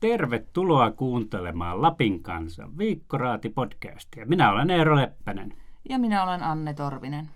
[0.00, 4.26] Tervetuloa kuuntelemaan Lapin kanssa Viikkoraati-podcastia.
[4.26, 5.54] Minä olen Eero Leppänen.
[5.88, 7.28] Ja minä olen Anne Torvinen.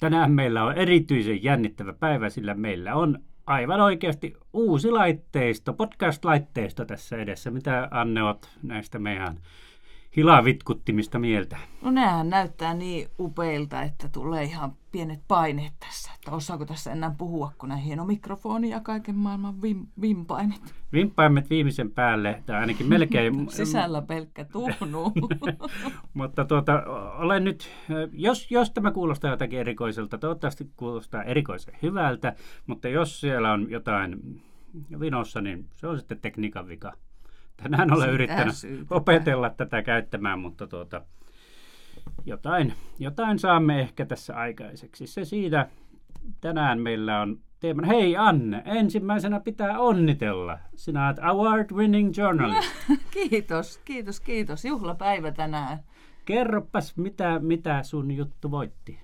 [0.00, 7.16] Tänään meillä on erityisen jännittävä päivä, sillä meillä on aivan oikeasti uusi laitteisto, podcast-laitteisto tässä
[7.16, 7.50] edessä.
[7.50, 9.40] Mitä Anne oot näistä meidän
[10.16, 11.58] hilavitkuttimista mieltä?
[11.82, 16.10] No nehän näyttää niin upeilta, että tulee ihan pienet paineet tässä.
[16.14, 20.74] Että osaako tässä enää puhua, kun näin hieno mikrofoni ja kaiken maailman vim, vimpaimet.
[20.92, 23.50] Vimpaimet viimeisen päälle, tai ainakin melkein.
[23.50, 25.12] Sisällä pelkkä tuhnu.
[26.14, 26.82] Mutta tuota,
[27.18, 27.70] olen nyt,
[28.12, 32.34] jos, jos tämä kuulostaa jotakin erikoiselta, toivottavasti kuulostaa erikoisen hyvältä,
[32.66, 34.42] mutta jos siellä on jotain
[35.00, 36.92] vinossa, niin se on sitten tekniikan vika.
[37.62, 38.86] Tänään olen Sitä yrittänyt syytetään.
[38.90, 41.02] opetella tätä käyttämään, mutta tuota,
[42.26, 45.06] jotain, jotain saamme ehkä tässä aikaiseksi.
[45.06, 45.68] Se siitä
[46.40, 47.88] tänään meillä on teemana.
[47.88, 50.58] Hei Anne, ensimmäisenä pitää onnitella.
[50.74, 52.70] Sinä olet award-winning journalist.
[53.30, 54.64] kiitos, kiitos, kiitos.
[54.64, 55.78] Juhlapäivä tänään.
[56.24, 58.98] Kerropas, mitä, mitä sun juttu voitti?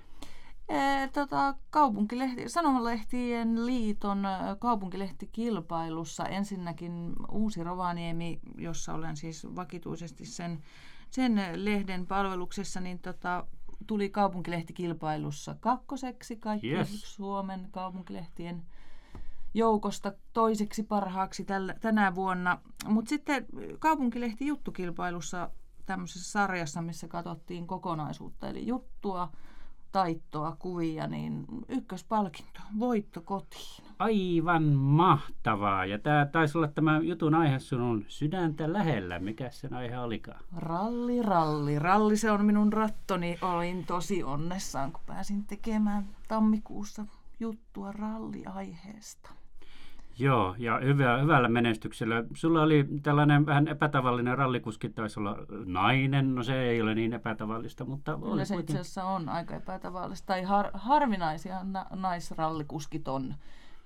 [0.71, 4.23] E, tota, kaupunkilehti, Sanomalehtien liiton
[4.59, 10.63] kaupunkilehtikilpailussa ensinnäkin Uusi Rovaniemi, jossa olen siis vakituisesti sen,
[11.11, 13.47] sen lehden palveluksessa, niin tota,
[13.87, 17.17] tuli kaupunkilehtikilpailussa kakkoseksi kaikki yes.
[17.17, 18.63] Suomen kaupunkilehtien
[19.55, 22.59] joukosta toiseksi parhaaksi tällä, tänä vuonna.
[22.87, 23.47] Mutta sitten
[23.79, 25.51] kaupunkilehti juttukilpailussa
[25.87, 29.33] tämmöisessä sarjassa, missä katsottiin kokonaisuutta, eli juttua,
[29.93, 33.85] taittoa, kuvia, niin ykköspalkinto, voitto kotiin.
[33.99, 35.87] Aivan mahtavaa.
[35.87, 39.19] Ja tämä taisi olla tämä jutun aihe sinun sydäntä lähellä.
[39.19, 40.41] Mikä sen aihe olikaan?
[40.57, 41.79] Ralli, ralli.
[41.79, 43.39] Ralli se on minun rattoni.
[43.43, 47.07] Olin tosi onnessaan, kun pääsin tekemään tammikuussa
[47.41, 49.40] juttua ralliaiheesta.
[50.21, 52.25] Joo, ja hyvä, hyvällä menestyksellä.
[52.35, 57.85] Sulla oli tällainen vähän epätavallinen rallikuski, taisi olla nainen, no se ei ole niin epätavallista,
[57.85, 58.15] mutta...
[58.15, 63.35] Kyllä oli se itse asiassa on aika epätavallista, tai har, harvinaisia na, naisrallikuskit on.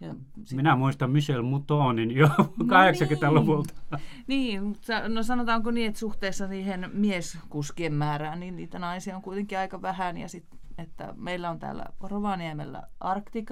[0.00, 0.56] Ja sit...
[0.56, 2.44] Minä muistan Michel Moutonin jo no
[2.74, 3.74] 80-luvulta.
[4.26, 9.58] Niin, niin, no sanotaanko niin, että suhteessa siihen mieskuskien määrään, niin niitä naisia on kuitenkin
[9.58, 10.44] aika vähän, ja sit,
[10.78, 13.50] että meillä on täällä Rovaniemellä Arctic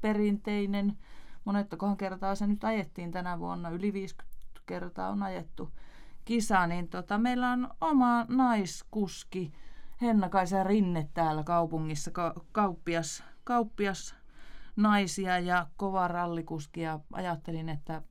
[0.00, 0.96] perinteinen,
[1.44, 5.70] monettokohan kertaa se nyt ajettiin tänä vuonna, yli 50 kertaa on ajettu
[6.24, 9.52] kisa, niin tota, meillä on oma naiskuski
[10.02, 14.14] Hennakaisen Rinne täällä kaupungissa, ka- kauppias, kauppias
[14.76, 18.02] naisia ja kova rallikuski ja ajattelin, että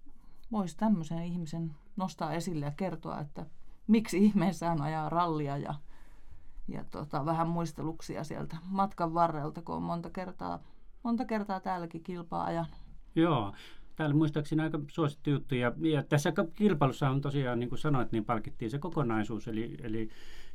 [0.52, 3.46] voisi tämmöisen ihmisen nostaa esille ja kertoa, että
[3.88, 5.74] miksi ihmeessä hän ajaa rallia ja,
[6.68, 10.60] ja tota, vähän muisteluksia sieltä matkan varrelta, kun on monta kertaa,
[11.04, 12.79] monta kertaa täälläkin kilpaa ajanut.
[13.16, 13.54] Joo,
[13.96, 15.56] täällä muistaakseni aika suosittu juttu.
[15.56, 19.48] Ja, ja tässä kilpailussa on tosiaan, niin kuin sanoit, niin palkittiin se kokonaisuus.
[19.48, 20.10] Eli, eli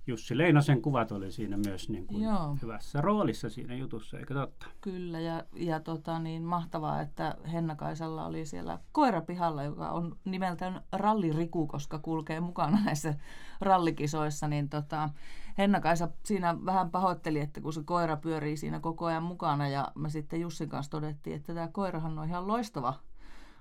[0.06, 2.22] Jussi Leinosen kuvat oli siinä myös niin kuin
[2.62, 4.66] hyvässä roolissa siinä jutussa, eikö totta?
[4.80, 11.66] Kyllä, ja, ja tota, niin mahtavaa, että Henna-Kaisalla oli siellä koirapihalla, joka on nimeltään Ralliriku,
[11.66, 13.14] koska kulkee mukana näissä
[13.60, 15.10] rallikisoissa, niin tota,
[15.58, 20.10] Henna-Kaisa siinä vähän pahoitteli, että kun se koira pyörii siinä koko ajan mukana, ja me
[20.10, 22.94] sitten Jussin kanssa todettiin, että tämä koirahan on ihan loistava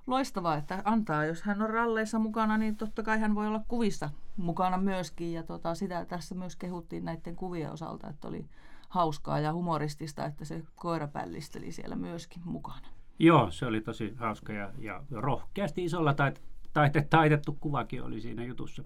[0.07, 4.09] loistavaa, että antaa, jos hän on ralleissa mukana, niin totta kai hän voi olla kuvissa
[4.37, 5.33] mukana myöskin.
[5.33, 8.45] Ja tota, sitä tässä myös kehuttiin näiden kuvien osalta, että oli
[8.89, 12.87] hauskaa ja humoristista, että se koira pällisteli siellä myöskin mukana.
[13.19, 16.41] Joo, se oli tosi hauska ja, ja rohkeasti isolla tait,
[16.73, 18.83] taite, taitettu kuvakin oli siinä jutussa.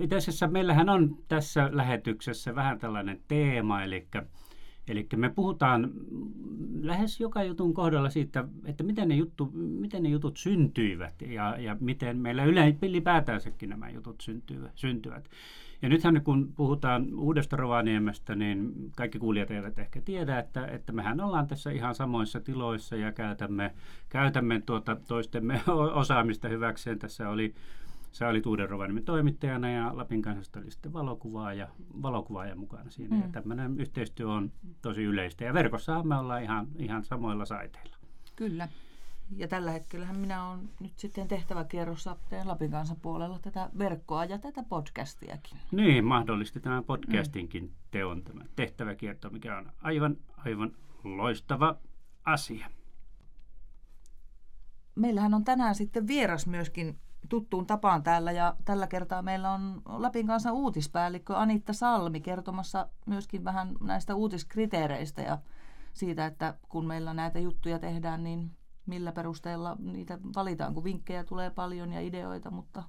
[0.00, 4.06] itse asiassa meillähän on tässä lähetyksessä vähän tällainen teema, eli
[4.88, 5.90] Eli me puhutaan
[6.80, 11.76] lähes joka jutun kohdalla siitä, että miten ne, juttu, miten ne jutut syntyivät ja, ja
[11.80, 12.44] miten meillä
[12.82, 14.24] ylipäätänsäkin nämä jutut
[14.74, 15.28] syntyvät.
[15.82, 21.20] Ja nythän kun puhutaan uudesta Rovaniemestä, niin kaikki kuulijat eivät ehkä tiedä, että, että mehän
[21.20, 23.74] ollaan tässä ihan samoissa tiloissa ja käytämme,
[24.08, 25.60] käytämme tuota toistemme
[26.02, 26.98] osaamista hyväkseen.
[26.98, 27.54] Tässä oli
[28.12, 31.68] Sä olit Uuden Rovaniemen toimittajana ja Lapin kansasta oli sitten valokuvaaja,
[32.02, 33.16] valokuvaaja mukana siinä.
[33.16, 33.22] Mm.
[33.22, 34.52] Ja tämmöinen yhteistyö on
[34.82, 35.44] tosi yleistä.
[35.44, 37.96] Ja verkossahan me ollaan ihan, ihan samoilla saiteilla.
[38.36, 38.68] Kyllä.
[39.36, 44.62] Ja tällä hetkellä minä olen nyt sitten tehtäväkierrossa Lapin kansan puolella tätä verkkoa ja tätä
[44.68, 45.58] podcastiakin.
[45.70, 47.70] Niin, mahdollisti tämän podcastinkin mm.
[47.90, 50.72] teon tämä tehtäväkierto, mikä on aivan, aivan
[51.04, 51.76] loistava
[52.24, 52.70] asia.
[54.94, 56.98] Meillähän on tänään sitten vieras myöskin
[57.28, 63.44] tuttuun tapaan täällä ja tällä kertaa meillä on Lapin kanssa uutispäällikkö Anitta Salmi kertomassa myöskin
[63.44, 65.38] vähän näistä uutiskriteereistä ja
[65.92, 68.50] siitä, että kun meillä näitä juttuja tehdään, niin
[68.86, 72.82] millä perusteella niitä valitaan, kun vinkkejä tulee paljon ja ideoita, mutta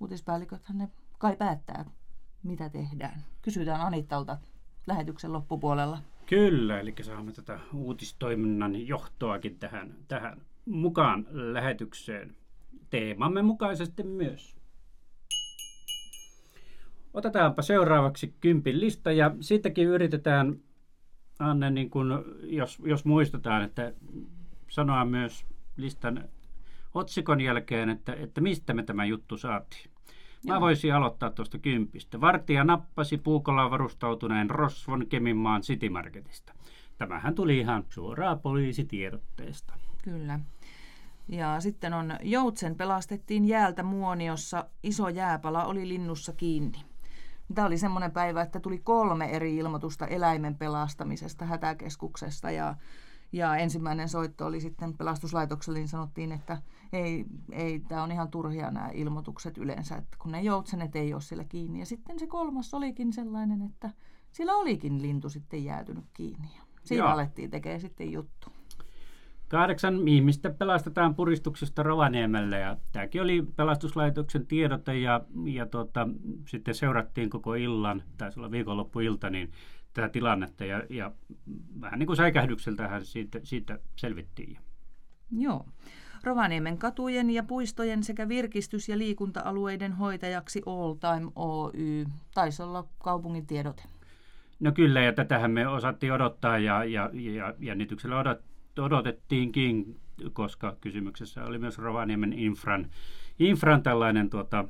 [0.00, 0.88] uutispäälliköthän ne
[1.18, 1.84] kai päättää,
[2.42, 3.24] mitä tehdään.
[3.42, 4.38] Kysytään Anittalta
[4.86, 5.98] lähetyksen loppupuolella.
[6.26, 12.36] Kyllä, eli saamme tätä uutistoiminnan johtoakin tähän, tähän mukaan lähetykseen.
[12.90, 14.56] Teemamme mukaisesti myös.
[17.14, 20.60] Otetaanpa seuraavaksi kympin lista ja siitäkin yritetään,
[21.38, 23.92] Anne, niin kun, jos, jos muistetaan, että
[24.68, 26.28] sanoa myös listan
[26.94, 29.90] otsikon jälkeen, että, että mistä me tämä juttu saatiin.
[30.46, 30.60] Mä Joo.
[30.60, 32.20] voisin aloittaa tuosta kympistä.
[32.20, 36.52] Vartija nappasi puukolla varustautuneen Rosvon Keminmaan City Marketista.
[36.98, 39.74] Tämähän tuli ihan suoraan poliisitiedotteesta.
[40.02, 40.40] Kyllä.
[41.28, 46.78] Ja sitten on Joutsen pelastettiin jäältä muoniossa, iso jääpala oli linnussa kiinni.
[47.54, 52.74] Tämä oli semmoinen päivä, että tuli kolme eri ilmoitusta eläimen pelastamisesta hätäkeskuksesta ja
[53.32, 58.70] ja ensimmäinen soitto oli sitten pelastuslaitokselle, niin sanottiin, että ei, ei tämä on ihan turhia
[58.70, 61.78] nämä ilmoitukset yleensä, että kun ne joutsenet ei ole siellä kiinni.
[61.78, 63.90] Ja sitten se kolmas olikin sellainen, että
[64.32, 66.48] siellä olikin lintu sitten jäätynyt kiinni.
[66.56, 67.12] Ja siinä Joo.
[67.12, 68.52] alettiin tekemään sitten juttu.
[69.48, 76.08] Kahdeksan ihmistä pelastetaan puristuksesta Rovaniemelle ja tämäkin oli pelastuslaitoksen tiedote ja, ja tota,
[76.46, 79.50] sitten seurattiin koko illan, taisi olla viikonloppuilta, niin
[80.02, 81.12] tätä tilannetta ja, ja
[81.80, 84.58] vähän niin kuin säikähdykseltähän siitä, siitä selvittiin.
[85.30, 85.66] Joo.
[86.24, 92.04] Rovaniemen katujen ja puistojen sekä virkistys- ja liikunta-alueiden hoitajaksi All Time Oy.
[92.34, 93.82] Taisi olla kaupungin tiedote.
[94.60, 98.40] No kyllä, ja tätähän me osattiin odottaa ja, ja, ja jännityksellä odot,
[98.78, 99.96] odotettiinkin,
[100.32, 102.90] koska kysymyksessä oli myös Rovaniemen infran,
[103.38, 104.64] infran tällainen tuota,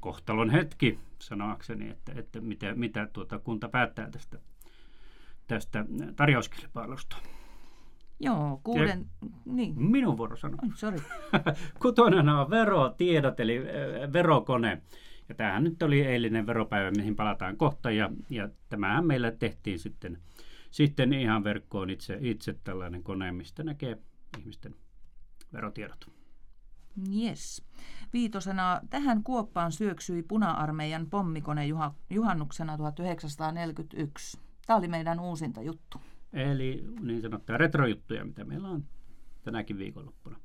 [0.00, 4.38] kohtalon hetki, sanoakseni, että, että mitä, mitä tuota kunta päättää tästä,
[5.46, 5.84] tästä
[6.16, 7.16] tarjouskilpailusta.
[8.20, 8.88] Joo, kuuden...
[9.22, 9.82] Ja niin.
[9.82, 10.58] Minun vuoro sanoa.
[10.64, 10.98] Oh, sorry.
[11.82, 13.60] Kutonen on verotiedot, eli
[14.12, 14.82] verokone.
[15.28, 17.90] Ja tämähän nyt oli eilinen veropäivä, mihin palataan kohta.
[17.90, 20.18] Ja, ja tämähän meillä tehtiin sitten,
[20.70, 23.98] sitten ihan verkkoon itse, itse tällainen kone, mistä näkee
[24.38, 24.74] ihmisten
[25.52, 26.10] verotiedot.
[27.22, 27.64] Yes.
[28.12, 31.66] Viitosena tähän kuoppaan syöksyi puna-armeijan pommikone
[32.10, 34.38] juhannuksena 1941.
[34.66, 36.00] Tämä oli meidän uusinta juttu.
[36.32, 38.84] Eli niin sanottuja retrojuttuja, mitä meillä on
[39.42, 40.36] tänäkin viikonloppuna.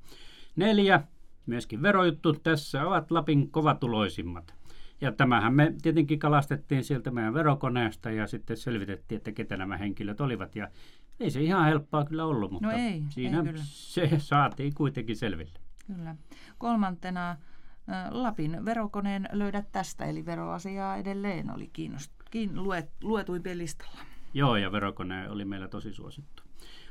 [0.56, 1.04] Neljä,
[1.46, 2.34] myöskin verojuttu.
[2.34, 4.54] Tässä ovat Lapin kovatuloisimmat.
[5.02, 10.22] Ja tämähän me tietenkin kalastettiin sieltä meidän verokoneesta ja sitten selvitettiin, että ketä nämä henkilöt
[10.22, 10.56] olivat.
[10.56, 10.70] Ja
[11.20, 13.64] ei se ihan helppoa kyllä ollut, mutta no ei, siinä ei kyllä.
[13.64, 15.60] se saatiin kuitenkin selville.
[15.88, 16.16] Kyllä.
[16.58, 17.38] Kolmantena
[18.12, 24.00] Lapin verokoneen löydät tästä, eli veroasiaa edelleen oli kiinnost- kiin- luet, luetuin listalla.
[24.34, 26.44] Joo, ja verokone oli meillä tosi suosittu.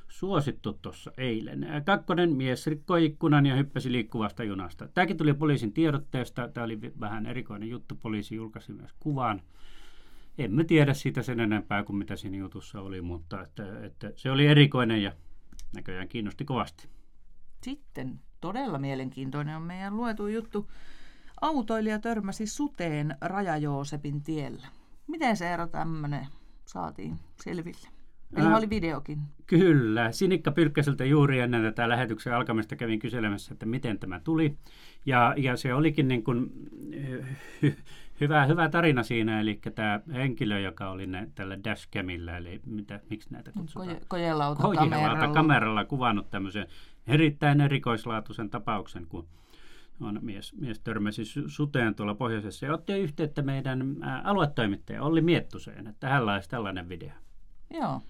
[0.09, 1.67] Suosittu tuossa eilen.
[1.85, 4.89] Kakkonen mies rikkoi ikkunan ja hyppäsi liikkuvasta junasta.
[4.89, 6.49] Tämäkin tuli poliisin tiedotteesta.
[6.49, 7.95] Tämä oli vähän erikoinen juttu.
[7.95, 9.43] Poliisi julkaisi myös kuvan.
[10.39, 14.47] Emme tiedä siitä sen enempää kuin mitä siinä jutussa oli, mutta että, että se oli
[14.47, 15.13] erikoinen ja
[15.75, 16.89] näköjään kiinnosti kovasti.
[17.63, 20.71] Sitten todella mielenkiintoinen on meidän luetu juttu.
[21.41, 24.67] Autoilija törmäsi suteen Raja-Joosepin tiellä.
[25.07, 26.27] Miten se ero tämmöinen
[26.65, 27.89] saatiin selville?
[28.37, 29.19] Eli Ää, oli videokin.
[29.47, 30.13] Kyllä.
[30.13, 34.57] Sinikka Pyrkkäseltä juuri ennen tätä lähetyksen alkamista kävin kyselemässä, että miten tämä tuli.
[35.07, 36.51] Ja, ja se olikin niin kuin,
[37.63, 37.77] hy,
[38.21, 43.33] hyvä, hyvä tarina siinä, eli tämä henkilö, joka oli ne, tällä dashcamilla, eli mitä, miksi
[43.33, 43.89] näitä kutsutaan?
[43.89, 45.35] Koje, kojelauta, kameralla.
[45.35, 46.67] kameralla kuvannut tämmöisen
[47.07, 49.27] erittäin erikoislaatuisen tapauksen, kun
[50.01, 56.09] on mies, mies törmäsi suteen tuolla pohjoisessa ja otti yhteyttä meidän aluetoimittaja Olli Miettuseen, että
[56.09, 57.11] hänellä olisi tällainen video.
[57.71, 58.01] Joo.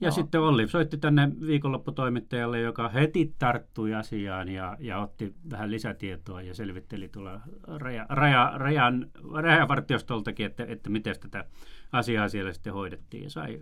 [0.00, 0.14] Ja Joo.
[0.14, 6.54] sitten Olli soitti tänne viikonlopputoimittajalle, joka heti tarttui asiaan ja, ja otti vähän lisätietoa ja
[6.54, 11.44] selvitteli tuolla raja, raja, rajan, rajavartiostoltakin, että, että miten tätä
[11.92, 13.22] asiaa siellä sitten hoidettiin.
[13.22, 13.60] Ja sai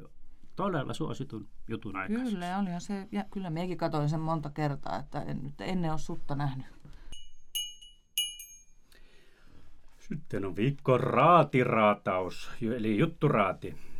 [0.57, 2.33] todella suositun jutun aikaiseksi.
[2.33, 5.99] Kyllä, olihan se, ja kyllä mekin katsoin sen monta kertaa, että en nyt ennen ole
[5.99, 6.67] sutta nähnyt.
[9.99, 13.92] Sitten on viikko raatiraataus, eli jutturaati.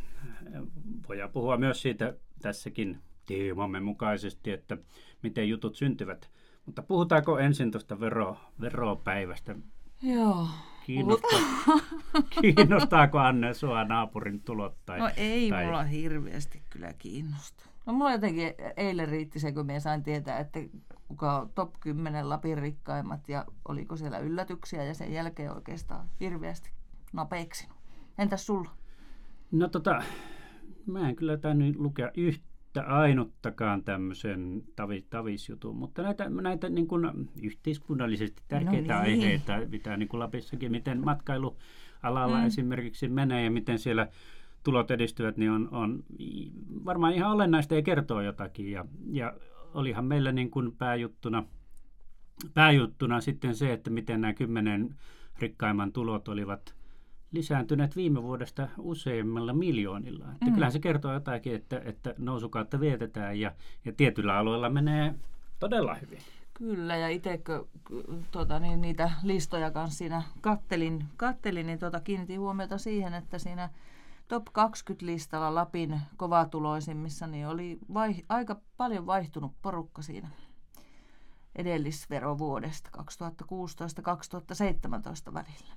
[1.07, 4.77] Voidaan puhua myös siitä tässäkin teemamme mukaisesti, että
[5.23, 6.29] miten jutut syntyvät.
[6.65, 9.55] Mutta puhutaanko ensin tuosta vero, veropäivästä?
[10.01, 10.47] Joo.
[10.85, 11.39] Kiinnostaa,
[12.41, 14.77] kiinnostaako Anne sua naapurin tulot?
[14.85, 15.65] Tai, no ei tai...
[15.65, 17.65] mulla hirveästi kyllä kiinnosta.
[17.85, 20.59] No mulla jotenkin eilen riitti se, kun me sain tietää, että
[21.07, 26.69] kuka on top 10 Lapin rikkaimmat ja oliko siellä yllätyksiä ja sen jälkeen oikeastaan hirveästi
[27.13, 27.77] napeiksinut.
[28.17, 28.69] Entäs sulla?
[29.51, 30.03] No tota,
[30.85, 37.29] mä en kyllä tainnut lukea yhtä ainuttakaan tämmöisen tavi, tavisjutun, mutta näitä, näitä niin kuin
[37.41, 39.19] yhteiskunnallisesti tärkeitä no niin.
[39.19, 42.45] aiheita, mitä niin kuin Lapissakin, miten matkailualalla mm.
[42.45, 44.07] esimerkiksi menee ja miten siellä
[44.63, 46.03] tulot edistyvät, niin on, on
[46.85, 48.71] varmaan ihan olennaista ja kertoo jotakin.
[48.71, 49.33] Ja, ja
[49.73, 51.43] olihan meillä niin kuin pääjuttuna,
[52.53, 54.95] pääjuttuna sitten se, että miten nämä kymmenen
[55.39, 56.75] rikkaimman tulot olivat
[57.33, 60.25] lisääntyneet viime vuodesta useimmilla miljoonilla.
[60.31, 60.53] Että mm.
[60.53, 63.51] Kyllähän se kertoo jotakin, että, että nousukautta vietetään ja,
[63.85, 65.15] ja tietyillä alueilla menee
[65.59, 66.19] todella hyvin.
[66.53, 67.65] Kyllä, ja itsekö
[68.31, 73.69] tuota, niin niitä listoja kanssa siinä kattelin, kattelin niin tuota, kiinnitin huomiota siihen, että siinä
[74.27, 80.29] top 20-listalla Lapin kovatuloisimmissa niin oli vai, aika paljon vaihtunut porukka siinä
[81.55, 83.01] edellisverovuodesta 2016-2017
[85.33, 85.73] välillä.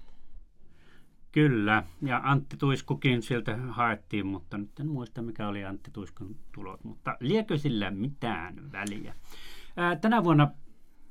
[1.37, 6.85] Kyllä, ja Antti Tuiskukin sieltä haettiin, mutta nyt en muista mikä oli Antti Tuiskun tulot,
[6.85, 9.15] mutta liekö sillä mitään väliä?
[9.77, 10.51] Ää, tänä vuonna,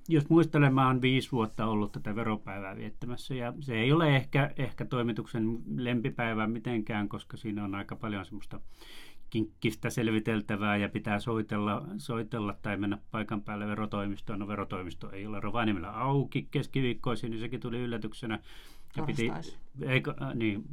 [0.10, 4.86] jos muistelemme, on viisi vuotta ollut tätä veropäivää viettämässä, ja se ei ole ehkä, ehkä
[4.86, 8.60] toimituksen lempipäivä mitenkään, koska siinä on aika paljon semmoista
[9.29, 14.39] kinkkistä selviteltävää ja pitää soitella, soitella tai mennä paikan päälle verotoimistoon.
[14.39, 18.39] No verotoimisto ei ole Rovaniemellä auki keskiviikkoisin, niin sekin tuli yllätyksenä.
[18.98, 19.32] Ja piti,
[19.82, 20.64] eikö, äh, niin,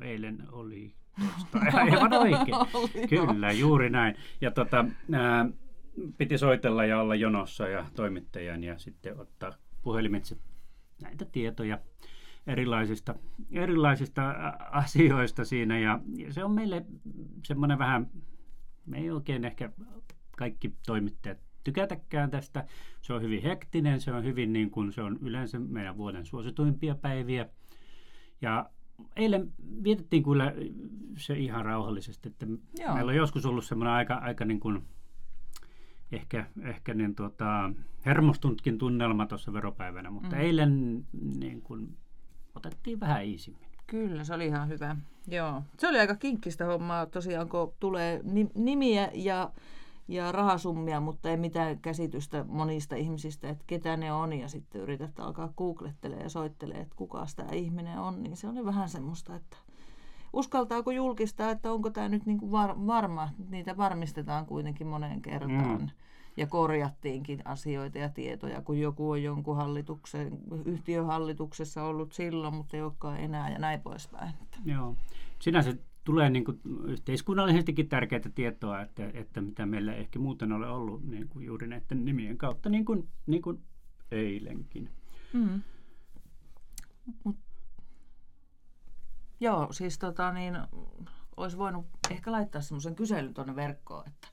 [0.00, 0.94] eilen oli
[1.72, 2.56] aivan oikein.
[3.10, 4.16] Kyllä, juuri näin.
[4.40, 5.46] Ja tota, ää,
[6.18, 9.52] piti soitella ja olla jonossa ja toimittajan ja sitten ottaa
[9.82, 10.36] puhelimitse
[11.02, 11.78] näitä tietoja
[12.46, 13.14] erilaisista,
[13.52, 14.30] erilaisista
[14.70, 15.78] asioista siinä.
[15.78, 16.86] Ja, ja se on meille
[17.42, 18.10] semmoinen vähän,
[18.86, 19.70] me ei oikein ehkä
[20.36, 22.64] kaikki toimittajat tykätäkään tästä.
[23.02, 26.94] Se on hyvin hektinen, se on hyvin niin kuin se on yleensä meidän vuoden suosituimpia
[26.94, 27.48] päiviä.
[28.40, 28.70] Ja
[29.16, 29.52] eilen
[29.84, 30.52] vietettiin kyllä
[31.16, 32.46] se ihan rauhallisesti, että
[32.78, 32.94] Joo.
[32.94, 34.82] meillä on joskus ollut semmoinen aika, aika niin kuin
[36.12, 37.72] ehkä, ehkä niin tuota,
[38.06, 40.42] hermostunutkin tunnelma tuossa veropäivänä, mutta mm.
[40.42, 41.06] eilen
[41.38, 41.96] niin kuin,
[42.54, 43.68] otettiin vähän iisimmin.
[43.86, 44.96] Kyllä, se oli ihan hyvä.
[45.28, 45.62] Joo.
[45.78, 48.20] Se oli aika kinkkistä hommaa tosiaan, kun tulee
[48.54, 49.52] nimiä ja
[50.08, 55.20] ja rahasummia, mutta ei mitään käsitystä monista ihmisistä, että ketä ne on, ja sitten yrität
[55.20, 59.56] alkaa googlettelemaan ja soittelee, että kuka tämä ihminen on, niin se oli vähän semmoista, että
[60.32, 65.80] uskaltaako julkistaa, että onko tämä nyt niin kuin var, varma, niitä varmistetaan kuitenkin moneen kertaan.
[65.80, 65.88] Mm.
[66.36, 72.82] Ja korjattiinkin asioita ja tietoja, kun joku on jonkun hallituksen, yhtiöhallituksessa ollut silloin, mutta ei
[72.82, 74.34] olekaan enää ja näin poispäin.
[74.64, 74.96] Joo.
[75.38, 81.04] Sinänsä tulee niin kuin yhteiskunnallisestikin tärkeää tietoa, että, että mitä meillä ehkä muuten ole ollut
[81.04, 83.62] niin kuin juuri näiden nimien kautta, niin kuin, niin kuin
[84.10, 84.90] eilenkin.
[85.32, 85.62] Mm.
[87.24, 87.36] Mut,
[89.40, 90.58] joo, siis tota niin,
[91.36, 94.28] olisi voinut ehkä laittaa semmoisen kyselyn tuonne verkkoon, että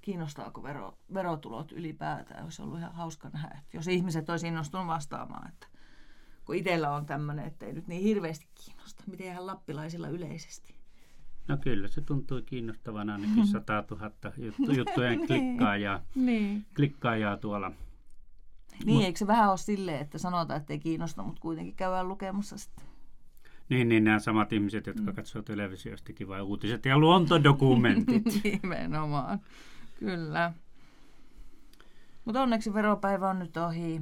[0.00, 2.44] kiinnostaako vero, verotulot ylipäätään.
[2.44, 5.66] Olisi ollut ihan hauska nähdä, että jos ihmiset olisi innostunut vastaamaan, että
[6.44, 10.79] kun itsellä on tämmöinen, että ei nyt niin hirveästi kiinnosta, miten ihan lappilaisilla yleisesti.
[11.50, 16.66] No kyllä, se tuntui kiinnostavan ainakin 100 000 juttu, juttujen niin, klikkaajaa, niin.
[16.76, 17.72] klikkaajaa tuolla.
[18.84, 22.08] Niin, Mut, eikö se vähän ole silleen, että sanotaan, että ei kiinnosta, mutta kuitenkin käydään
[22.08, 22.84] lukemassa sitten?
[23.68, 25.14] Niin, niin nämä samat ihmiset, jotka mm.
[25.14, 28.24] katsoo televisiostakin vai uutiset ja luontodokumentit.
[28.44, 29.40] Nimenomaan,
[29.98, 30.52] kyllä.
[32.24, 34.00] Mutta onneksi veropäivä on nyt ohi.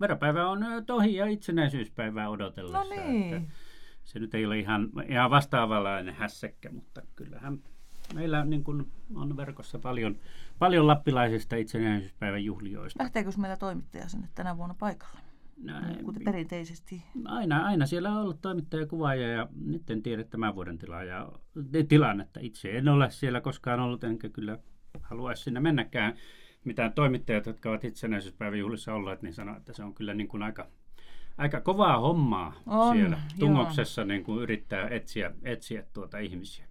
[0.00, 2.84] Veropäivä on nyt ohi ja itsenäisyyspäivää odotellessa.
[2.84, 3.34] No niin.
[3.34, 3.52] Että
[4.04, 7.58] se nyt ei ole ihan, ihan vastaavanlainen hässäkkä, mutta kyllähän
[8.14, 10.16] meillä niin kuin on verkossa paljon,
[10.58, 13.02] paljon lappilaisista itsenäisyyspäivän juhlioista.
[13.02, 15.20] Lähteekö meillä toimittaja sinne tänä vuonna paikalle?
[15.56, 15.98] Näin.
[15.98, 17.02] No, kuten perinteisesti.
[17.24, 21.32] Aina, aina siellä on ollut toimittaja kuvaaja ja nyt en tiedä tämän vuoden tilaaja,
[21.88, 22.40] tilannetta.
[22.42, 24.58] Itse en ole siellä koskaan ollut, enkä kyllä
[25.02, 26.14] haluaisi sinne mennäkään.
[26.64, 30.42] Mitään toimittajat, jotka ovat itsenäisyyspäivän juhlissa olleet, niin sanoo, että se on kyllä niin kuin
[30.42, 30.68] aika
[31.38, 36.64] aika kovaa hommaa on, siellä tungoksessa niin kuin yrittää etsiä, etsiä tuota ihmisiä.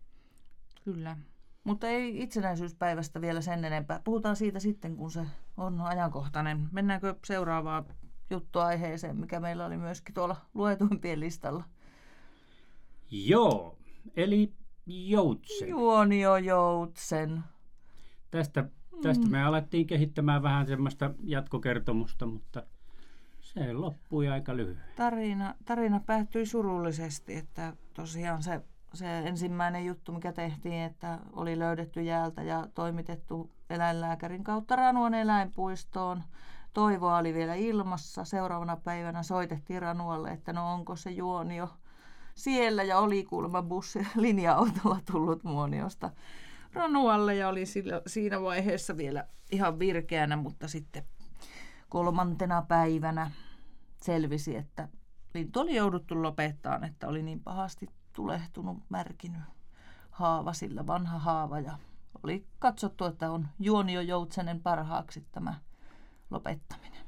[0.84, 1.18] Kyllä.
[1.64, 4.02] Mutta ei itsenäisyyspäivästä vielä sen enempää.
[4.04, 5.26] Puhutaan siitä sitten, kun se
[5.58, 6.70] on ajankohtainen.
[6.72, 7.86] Mennäänkö seuraavaan
[8.30, 11.64] juttuaiheeseen, mikä meillä oli myöskin tuolla luetuimpien listalla?
[13.12, 13.78] Joo,
[14.16, 14.54] eli
[14.86, 15.70] Joutsen.
[15.70, 17.44] Juonio Joutsen.
[18.32, 18.70] Tästä,
[19.02, 19.32] tästä mm.
[19.32, 22.64] me alettiin kehittämään vähän semmoista jatkokertomusta, mutta
[23.44, 24.84] se loppui aika lyhyen.
[24.96, 28.62] Tarina, tarina päättyi surullisesti, että tosiaan se,
[28.94, 36.24] se ensimmäinen juttu, mikä tehtiin, että oli löydetty jäältä ja toimitettu eläinlääkärin kautta Ranuan eläinpuistoon.
[36.74, 38.26] Toivoa oli vielä ilmassa.
[38.26, 41.70] Seuraavana päivänä soitettiin Ranualle, että no onko se juonio
[42.36, 46.10] siellä ja oli kuulemma bussi linja-autolla tullut Muoniosta
[46.74, 47.64] Ranualle ja oli
[48.08, 51.04] siinä vaiheessa vielä ihan virkeänä, mutta sitten
[51.94, 53.32] kolmantena päivänä
[54.02, 54.88] selvisi, että
[55.34, 59.42] lintu oli jouduttu lopettaa, että oli niin pahasti tulehtunut, märkinyt
[60.10, 61.78] haava, sillä vanha haava ja
[62.24, 65.54] oli katsottu, että on Juonio Joutsenen parhaaksi tämä
[66.30, 67.04] lopettaminen.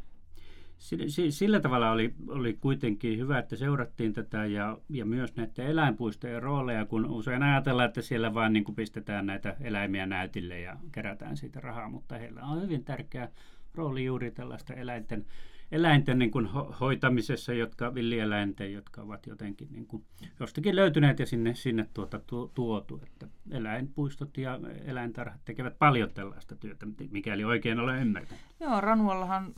[1.29, 6.85] Sillä tavalla oli, oli kuitenkin hyvä, että seurattiin tätä ja, ja myös näiden eläinpuistojen rooleja,
[6.85, 11.89] kun usein ajatellaan, että siellä vain niin pistetään näitä eläimiä näytille ja kerätään siitä rahaa,
[11.89, 13.29] mutta heillä on hyvin tärkeä
[13.75, 15.25] rooli juuri tällaista eläinten
[15.71, 16.45] eläinten niin kuin
[16.79, 20.05] hoitamisessa, jotka villieläinten, jotka ovat jotenkin niin kuin
[20.39, 22.19] jostakin löytyneet ja sinne, sinne tuota,
[22.53, 23.01] tuotu.
[23.03, 28.43] Että eläinpuistot ja eläintarhat tekevät paljon tällaista työtä, mikäli oikein olen ymmärtänyt.
[28.59, 29.53] Joo, Ranuallahan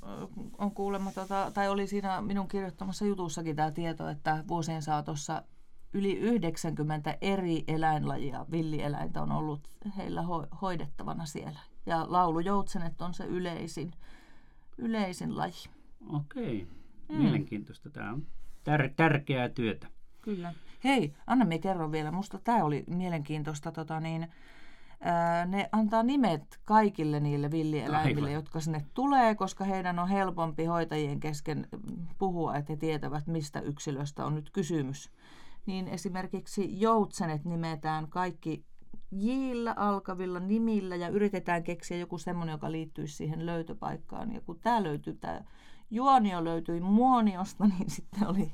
[0.58, 5.44] on kuulemma, tota, tai oli siinä minun kirjoittamassa jutussakin tämä tieto, että vuosien saatossa
[5.94, 11.60] yli 90 eri eläinlajia, villieläintä on ollut heillä ho- hoidettavana siellä.
[11.88, 13.91] Ja laulujoutsenet on se yleisin,
[14.77, 15.70] yleisin laji.
[16.13, 16.67] Okei,
[17.10, 17.17] mm.
[17.17, 17.89] mielenkiintoista.
[17.89, 18.25] Tämä on
[18.70, 19.88] tär- tärkeää työtä.
[20.22, 20.53] Kyllä.
[20.84, 22.12] Hei, anna me kerro vielä.
[22.12, 23.72] Musta tämä oli mielenkiintoista.
[23.72, 24.27] Tota niin,
[25.01, 28.34] ää, ne antaa nimet kaikille niille villieläimille, Aivan.
[28.34, 31.67] jotka sinne tulee, koska heidän on helpompi hoitajien kesken
[32.17, 35.12] puhua, että he tietävät, mistä yksilöstä on nyt kysymys.
[35.65, 38.65] Niin esimerkiksi joutsenet nimetään kaikki
[39.12, 44.34] jillä alkavilla nimillä ja yritetään keksiä joku semmoinen, joka liittyisi siihen löytöpaikkaan.
[44.34, 45.42] Ja kun tämä löytyy, tämä
[45.92, 48.52] Juonio löytyi Muoniosta, niin sitten oli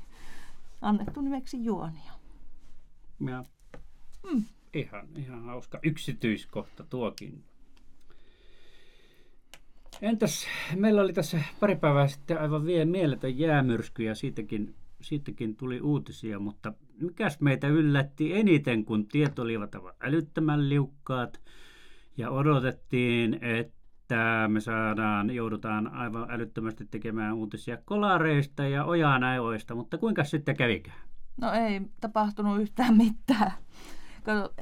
[0.82, 2.12] annettu nimeksi Juonio.
[3.26, 3.44] Ja
[4.32, 4.44] mm.
[4.74, 7.44] ihan, ihan hauska yksityiskohta tuokin.
[10.02, 10.46] Entäs,
[10.76, 16.38] meillä oli tässä pari päivää sitten aivan vielä mieletön jäämyrsky ja siitäkin, siitäkin tuli uutisia,
[16.38, 19.70] mutta mikäs meitä yllätti eniten, kun tiet olivat
[20.00, 21.40] älyttömän liukkaat
[22.16, 30.24] ja odotettiin, että me saadaan, joudutaan aivan älyttömästi tekemään uutisia kolareista ja ojanäoista, mutta kuinka
[30.24, 30.98] sitten kävikään?
[31.36, 33.52] No ei tapahtunut yhtään mitään.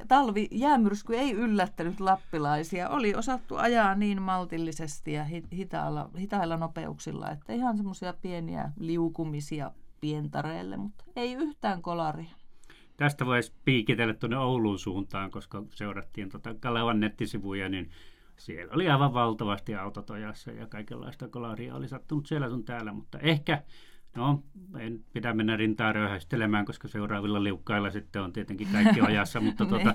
[0.08, 2.88] Talvi jäämyrsky ei yllättänyt lappilaisia.
[2.88, 9.70] Oli osattu ajaa niin maltillisesti ja hitailla, hitailla nopeuksilla, että ihan semmoisia pieniä liukumisia
[10.02, 12.30] pientareille, mutta ei yhtään kolaria.
[12.96, 17.90] Tästä voisi piikitellä tuonne Ouluun suuntaan, koska seurattiin tuota Kalevan nettisivuja, niin
[18.36, 23.62] siellä oli aivan valtavasti autotojassa ja kaikenlaista kolaria oli sattunut siellä sun täällä, mutta ehkä,
[24.16, 24.42] no
[24.78, 29.94] en pidä mennä rintaa röyhästelemään, koska seuraavilla liukkailla sitten on tietenkin kaikki ojassa, mutta, tuota.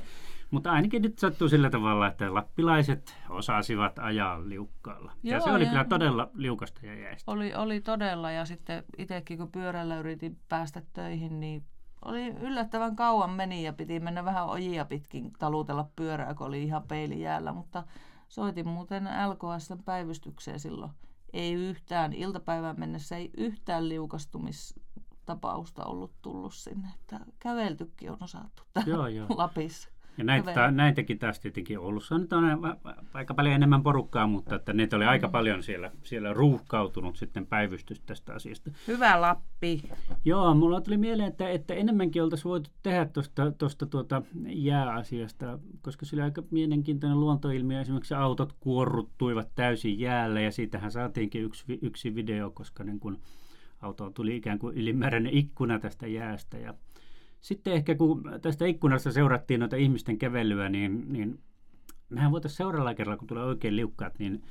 [0.51, 5.11] Mutta ainakin nyt sattuu sillä tavalla, että lappilaiset osasivat ajaa liukkaalla.
[5.23, 7.31] Joo, ja se oli ja kyllä todella liukasta ja jäistä.
[7.31, 11.63] Oli, oli todella ja sitten itsekin kun pyörällä yritin päästä töihin, niin
[12.05, 16.83] oli yllättävän kauan meni ja piti mennä vähän ojia pitkin talutella pyörää, kun oli ihan
[16.83, 17.83] peili jäällä, mutta
[18.27, 20.91] Soitin muuten LKSn päivystykseen silloin.
[21.33, 26.87] Ei yhtään, iltapäivään mennessä ei yhtään liukastumistapausta ollut tullut sinne.
[27.01, 29.27] Että käveltykin on osattu täällä joo, joo.
[29.29, 29.89] Lapissa.
[30.17, 32.43] Ja näitä, näitäkin taas tietenkin Oulussa nyt on
[33.13, 35.31] aika paljon enemmän porukkaa, mutta että ne oli aika mm.
[35.31, 38.71] paljon siellä, siellä ruuhkautunut sitten päivystys tästä asiasta.
[38.87, 39.81] Hyvä Lappi.
[40.25, 46.05] Joo, mulla tuli mieleen, että, että enemmänkin oltaisiin voitu tehdä tuosta, tuosta tuota jääasiasta, koska
[46.05, 47.81] sillä aika mielenkiintoinen luontoilmiö.
[47.81, 53.19] Esimerkiksi autot kuorruttuivat täysin jäälle ja siitähän saatiinkin yksi, yksi video, koska niin kun
[53.81, 56.73] auto tuli ikään kuin ylimääräinen ikkuna tästä jäästä ja
[57.41, 61.39] sitten ehkä kun tästä ikkunasta seurattiin noita ihmisten kävelyä, niin, niin
[62.09, 64.43] mehän voitaisiin seuraavalla kerralla, kun tulee oikein liukkaat, niin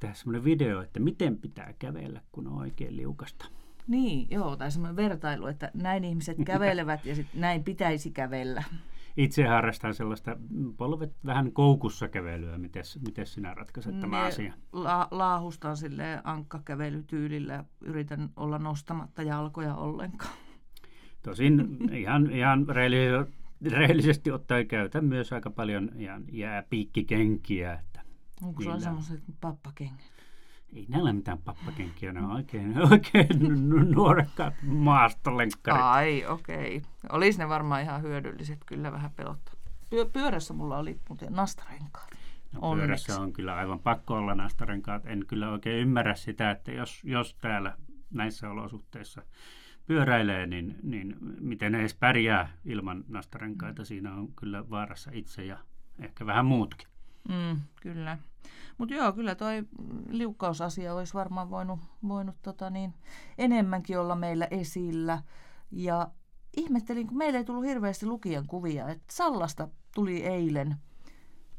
[0.00, 3.46] tehdä semmoinen video, että miten pitää kävellä, kun on oikein liukasta.
[3.86, 8.62] Niin, joo, tai semmoinen vertailu, että näin ihmiset kävelevät ja sitten näin pitäisi kävellä.
[9.16, 10.36] Itse harrastan sellaista
[10.76, 12.58] polvet vähän koukussa kävelyä.
[12.58, 14.54] Miten, miten sinä ratkaiset tämä asia?
[14.72, 17.64] La- laahustan sille ankkakävelytyylillä.
[17.80, 20.32] Yritän olla nostamatta jalkoja ollenkaan.
[21.22, 23.32] Tosin ihan, ihan rehellisesti,
[23.70, 27.72] rehellisesti ottaen käytän myös aika paljon ihan jääpiikkikenkiä.
[27.72, 28.00] Että
[28.42, 30.12] Onko sulla semmoiset pappakengät?
[30.72, 33.28] Ei näillä ole mitään pappakenkiä, ne on oikein, oikein
[33.94, 35.82] nuorekkaat maastolenkkarit.
[35.82, 36.76] Ai, okei.
[36.76, 36.90] Okay.
[37.18, 39.54] Olisi ne varmaan ihan hyödylliset, kyllä vähän pelottaa.
[39.90, 42.10] Pyö- pyörässä mulla oli muuten nastarenkaat.
[42.52, 45.06] No, pyörässä on kyllä aivan pakko olla nastarenkaat.
[45.06, 47.76] En kyllä oikein ymmärrä sitä, että jos, jos täällä
[48.10, 49.22] näissä olosuhteissa
[49.86, 53.84] pyöräilee, niin, niin miten ne edes pärjää ilman nastarenkaita.
[53.84, 55.58] Siinä on kyllä vaarassa itse ja
[55.98, 56.88] ehkä vähän muutkin.
[57.28, 58.18] Mm, kyllä.
[58.78, 59.64] Mutta joo, kyllä toi
[60.08, 62.94] liukkausasia olisi varmaan voinut, voinut tota niin,
[63.38, 65.22] enemmänkin olla meillä esillä.
[65.70, 66.10] Ja
[66.56, 68.88] ihmettelin, kun meillä ei tullut hirveästi lukijan kuvia.
[68.88, 70.76] että Sallasta tuli eilen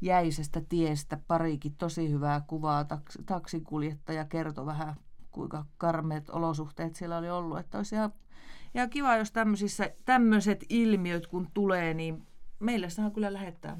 [0.00, 2.82] jäisestä tiestä parikin tosi hyvää kuvaa.
[2.84, 4.94] Taks- taksikuljettaja kertoi vähän,
[5.34, 7.58] kuinka karmeet olosuhteet siellä oli ollut.
[7.58, 8.12] Että olisi ihan,
[8.74, 9.32] ihan kiva, jos
[10.04, 12.26] tämmöiset ilmiöt kun tulee, niin
[12.60, 13.76] meille saa kyllä lähettää,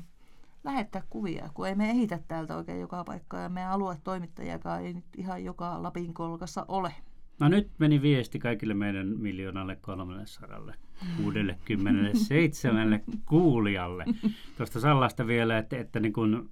[0.64, 5.05] lähettää kuvia, kun ei me ehitä täältä oikein joka paikkaa ja meidän aluetoimittajakaan ei nyt
[5.17, 6.95] ihan joka Lapin kolkassa ole.
[7.40, 10.61] No nyt meni viesti kaikille meidän miljoonalle 300
[11.16, 14.05] 67 kuulijalle.
[14.57, 16.49] Tuosta Sallasta vielä, että, että niin kun,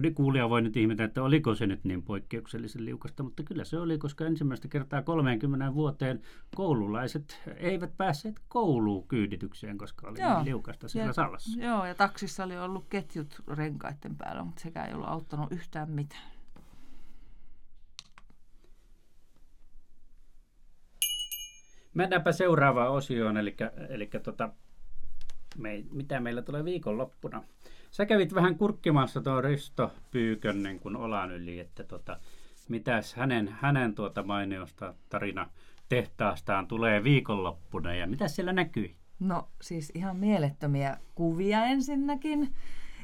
[0.00, 3.78] niin kuulija voi nyt ihmetellä, että oliko se nyt niin poikkeuksellisen liukasta, mutta kyllä se
[3.78, 6.20] oli, koska ensimmäistä kertaa 30 vuoteen
[6.54, 10.34] koululaiset eivät päässeet kouluun kyyditykseen, koska oli joo.
[10.34, 11.60] niin liukasta siellä ja, Sallassa.
[11.60, 16.31] Joo, ja taksissa oli ollut ketjut renkaiden päällä, mutta sekä ei ollut auttanut yhtään mitään.
[21.94, 23.56] Mennäänpä seuraavaan osioon, eli,
[23.88, 24.48] eli tota,
[25.58, 27.42] me, mitä meillä tulee viikonloppuna.
[27.90, 32.20] Sä kävit vähän kurkkimassa tuo Risto Pyykön niin kuin olan yli, että tota,
[32.68, 35.50] mitäs hänen, hänen tuota mainiosta tarina
[35.88, 38.96] tehtaastaan tulee viikonloppuna ja mitä siellä näkyi?
[39.20, 42.54] No siis ihan mielettömiä kuvia ensinnäkin.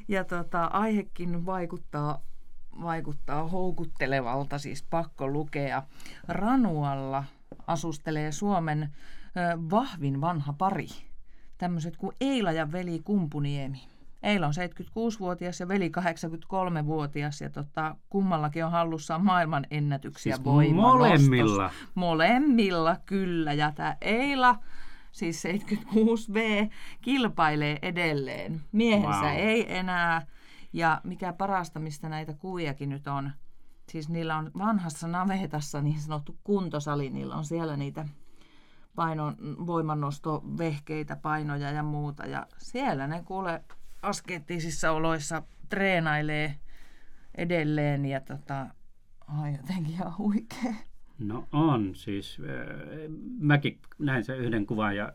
[0.08, 2.22] Ja tota, aihekin vaikuttaa,
[2.82, 5.82] vaikuttaa houkuttelevalta, siis pakko lukea.
[6.28, 7.24] Ranualla
[7.66, 10.88] asustelee Suomen ö, vahvin vanha pari.
[11.58, 13.88] Tämmöiset kuin Eila ja veli Kumpuniemi.
[14.22, 21.70] Eila on 76-vuotias ja veli 83-vuotias ja tota, kummallakin on hallussaan maailman ennätyksiä siis molemmilla?
[21.94, 23.52] Molemmilla, kyllä.
[23.52, 24.58] Ja tämä Eila,
[25.12, 26.38] siis 76V,
[27.02, 28.60] kilpailee edelleen.
[28.72, 29.36] Miehensä wow.
[29.36, 30.26] ei enää.
[30.72, 33.32] Ja mikä parasta, mistä näitä kuviakin nyt on,
[33.90, 38.08] siis niillä on vanhassa navetassa niin sanottu kuntosali, niillä on siellä niitä
[38.94, 42.26] painon, voimannostovehkeitä, painoja ja muuta.
[42.26, 43.64] Ja siellä ne kuule
[44.02, 46.54] askeettisissa oloissa treenailee
[47.34, 48.66] edelleen ja tota,
[49.42, 50.74] ai jotenkin ihan huikea.
[51.18, 52.38] No on, siis
[53.38, 55.12] mäkin näin sen yhden kuvan ja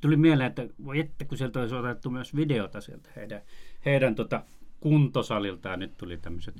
[0.00, 3.40] tuli mieleen, että voi että kun sieltä olisi otettu myös videota sieltä heidän,
[3.84, 4.44] heidän tota
[4.80, 6.54] kuntosaliltaan, nyt tuli tämmöiset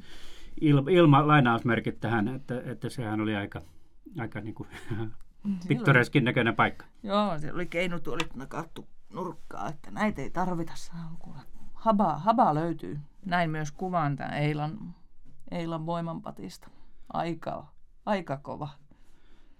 [0.60, 3.62] il, ilma lainausmerkit tähän, että, että sehän oli aika,
[4.18, 4.68] aika niin kuin,
[5.68, 6.86] pittoreskin näköinen paikka.
[7.02, 10.72] Joo, se oli keinutuolit nakattu nurkkaa, että näitä ei tarvita.
[11.74, 12.98] Haba, haba löytyy.
[13.26, 14.94] Näin myös kuvaan tämän Eilan,
[15.50, 16.70] Eilan voimanpatista.
[17.12, 17.66] Aika,
[18.06, 18.68] aika kova.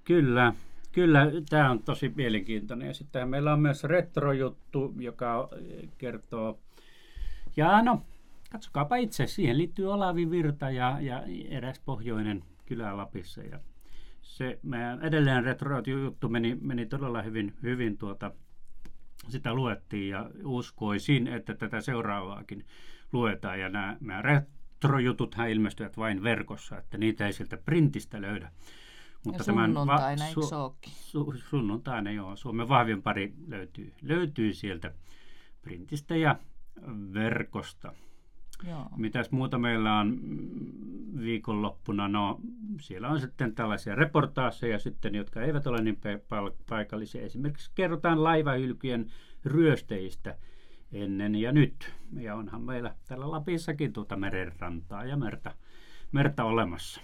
[0.05, 0.55] Kyllä,
[0.93, 2.89] kyllä tämä on tosi mielenkiintoinen.
[2.89, 5.49] Ja sitten meillä on myös retrojuttu, joka
[5.99, 6.59] kertoo,
[7.57, 8.03] ja no,
[8.55, 13.43] katsokaapa itse, siihen liittyy Olavi Virta ja, ja eräs pohjoinen kylä Lapissa.
[13.43, 13.61] Ja
[14.23, 18.33] se meidän edelleen retro-juttu meni, meni todella hyvin, hyvin tuota,
[19.29, 22.65] sitä luettiin ja uskoisin, että tätä seuraavaakin
[23.13, 23.61] luetaan.
[23.61, 28.53] Ja nämä, nämä retrojututhan ilmestyvät vain verkossa, että niitä ei sieltä printistä löydä.
[29.25, 32.37] Mutta ja sunnuntaina, eikö su, su, Sunnuntaina, joo.
[32.37, 34.95] Suomen vahvin pari löytyy, löytyy sieltä
[35.63, 36.39] printistä ja
[37.15, 37.95] verkosta.
[38.63, 38.87] Joo.
[38.97, 40.21] Mitäs muuta meillä on
[41.21, 42.09] viikonloppuna?
[42.09, 42.41] No,
[42.81, 46.01] siellä on sitten tällaisia reportaaseja sitten, jotka eivät ole niin
[46.69, 47.23] paikallisia.
[47.23, 49.07] Esimerkiksi kerrotaan laivahylkyjen
[49.45, 50.39] ryösteistä
[50.93, 51.95] ennen ja nyt.
[52.21, 55.55] Ja onhan meillä täällä Lapissakin tuota merenrantaa ja merta,
[56.13, 57.01] merta olemassa.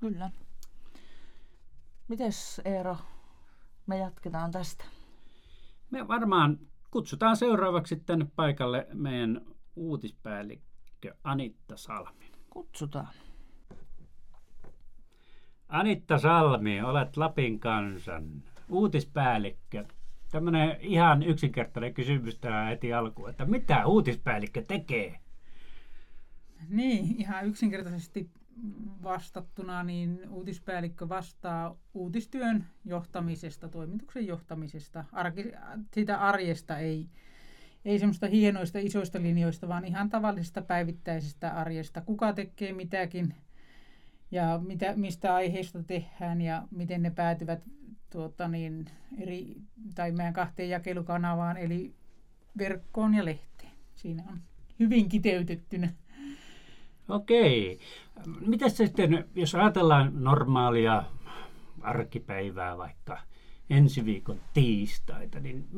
[0.00, 0.30] Kyllä.
[2.08, 2.96] Mites Eero,
[3.86, 4.84] me jatketaan tästä?
[5.90, 6.58] Me varmaan
[6.90, 9.40] kutsutaan seuraavaksi tänne paikalle meidän
[9.80, 12.32] uutispäällikkö Anitta Salmi.
[12.50, 13.14] Kutsutaan.
[15.68, 19.84] Anitta Salmi, olet Lapin kansan uutispäällikkö.
[20.30, 25.20] Tämmöinen ihan yksinkertainen kysymys tähän heti alkuun, että mitä uutispäällikkö tekee?
[26.68, 28.30] Niin, ihan yksinkertaisesti
[29.02, 35.04] vastattuna, niin uutispäällikkö vastaa uutistyön johtamisesta, toimituksen johtamisesta.
[35.12, 35.52] Arki,
[35.94, 37.08] sitä arjesta ei,
[37.84, 42.00] ei semmoista hienoista isoista linjoista, vaan ihan tavallisesta päivittäisestä arjesta.
[42.00, 43.34] Kuka tekee mitäkin
[44.30, 47.62] ja mitä, mistä aiheista tehdään ja miten ne päätyvät
[48.10, 48.86] tuota niin,
[49.18, 49.56] eri,
[49.94, 51.94] tai meidän kahteen jakelukanavaan, eli
[52.58, 53.72] verkkoon ja lehteen.
[53.94, 54.40] Siinä on
[54.78, 55.92] hyvin kiteytettynä.
[57.08, 57.78] Okei.
[58.46, 61.04] Miten sitten, jos ajatellaan normaalia
[61.80, 63.18] arkipäivää vaikka–
[63.70, 65.68] ensi viikon tiistaita, niin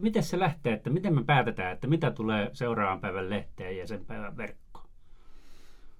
[0.00, 4.04] miten se lähtee, että miten me päätetään, että mitä tulee seuraavan päivän lehteen ja sen
[4.04, 4.88] päivän verkkoon?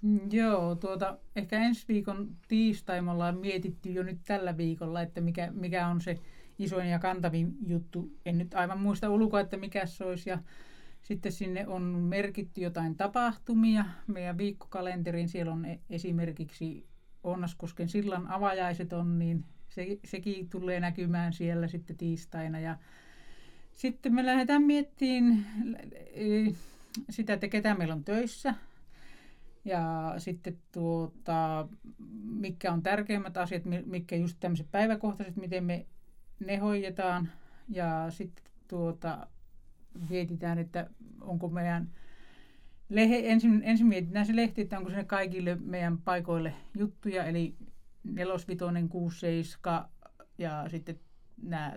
[0.03, 5.21] Mm, joo, tuota, ehkä ensi viikon tiistai me ollaan mietitty jo nyt tällä viikolla, että
[5.21, 6.19] mikä, mikä on se
[6.59, 8.11] isoin ja kantavin juttu.
[8.27, 10.31] En nyt aivan muista ulkoa, että mikä se olisi.
[10.31, 10.39] Ja
[11.03, 13.85] Sitten sinne on merkitty jotain tapahtumia.
[14.07, 16.87] Meidän viikkokalenterin siellä on e- esimerkiksi
[17.25, 22.61] Onnaskosken sillan avajaiset on, niin se, sekin tulee näkymään siellä sitten tiistaina.
[22.61, 22.77] Ja
[23.75, 25.47] sitten me lähdetään miettimään
[26.13, 26.53] e,
[27.11, 28.55] sitä, että ketä meillä on töissä.
[29.65, 31.69] Ja sitten tuota,
[32.25, 35.87] mitkä on tärkeimmät asiat, mitkä just tämmöiset päiväkohtaiset, miten me
[36.41, 37.29] ne hoidetaan.
[37.69, 39.27] Ja sitten tuota,
[40.09, 41.91] mietitään, että onko meidän
[42.89, 47.55] lehe, ensin, ensin mietitään se lehti, että onko sinne kaikille meidän paikoille juttuja, eli
[48.05, 49.89] nelosvitonen, kuusi, seiska
[50.39, 51.01] ja sitten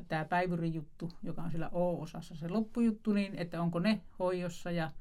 [0.07, 4.91] tämä päivyrijuttu, joka on siellä O-osassa se loppujuttu, niin että onko ne hoidossa ja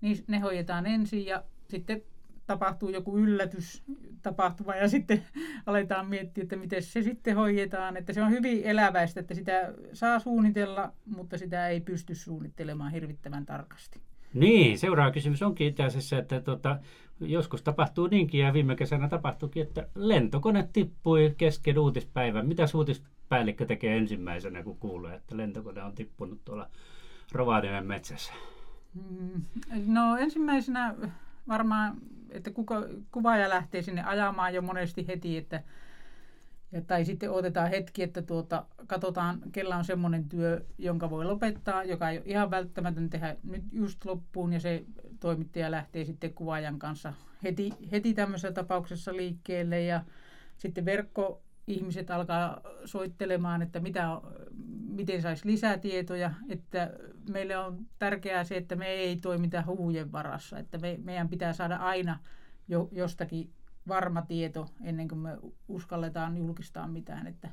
[0.00, 2.02] niin ne hoidetaan ensin ja sitten
[2.46, 3.84] tapahtuu joku yllätys
[4.22, 5.24] tapahtuma ja sitten
[5.66, 7.96] aletaan miettiä, että miten se sitten hoidetaan.
[7.96, 13.46] Että se on hyvin eläväistä, että sitä saa suunnitella, mutta sitä ei pysty suunnittelemaan hirvittävän
[13.46, 14.00] tarkasti.
[14.36, 16.78] Niin, seuraava kysymys onkin itse asiassa, että tota,
[17.20, 22.46] joskus tapahtuu niinkin ja viime kesänä tapahtuikin, että lentokone tippui kesken uutispäivän.
[22.46, 26.68] Mitä uutispäällikkö tekee ensimmäisenä, kun kuulee, että lentokone on tippunut tuolla
[27.32, 28.32] Rovaniemen metsässä?
[28.94, 29.42] Mm,
[29.86, 30.94] no ensimmäisenä
[31.48, 31.96] varmaan,
[32.30, 35.62] että kuka, kuvaaja lähtee sinne ajamaan jo monesti heti, että
[36.72, 41.84] ja, tai sitten otetaan hetki, että tuota, katsotaan, kellä on semmoinen työ, jonka voi lopettaa,
[41.84, 44.84] joka ei ole ihan välttämätön tehdä nyt just loppuun, ja se
[45.20, 50.04] toimittaja lähtee sitten kuvaajan kanssa heti, heti tämmöisessä tapauksessa liikkeelle, ja
[50.56, 54.20] sitten verkko ihmiset alkaa soittelemaan, että mitä,
[54.88, 56.90] miten saisi lisätietoja, että
[57.30, 61.76] meille on tärkeää se, että me ei toimita huujen varassa, että me, meidän pitää saada
[61.76, 62.18] aina
[62.68, 63.50] jo, jostakin
[63.88, 67.48] varma tieto ennen kuin me uskalletaan julkistaa mitään, että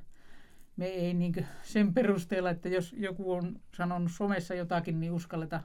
[0.78, 5.62] me ei niin sen perusteella, että jos joku on sanonut somessa jotakin, niin uskalleta,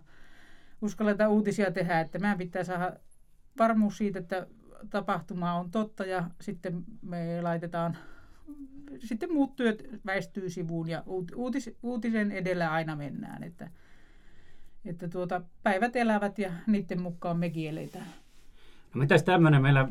[0.82, 2.96] uskalleta uutisia tehdä, että meidän pitää saada
[3.58, 4.46] varmuus siitä, että
[4.90, 7.96] tapahtuma on totta ja sitten me laitetaan
[8.98, 11.02] sitten muut työt väistyy sivuun ja
[11.36, 13.42] uutis, uutisen edellä aina mennään.
[13.42, 13.70] Että,
[14.84, 18.06] että tuota, päivät elävät ja niiden mukaan mekin eletään.
[18.94, 19.88] No mitäs tämmöinen meillä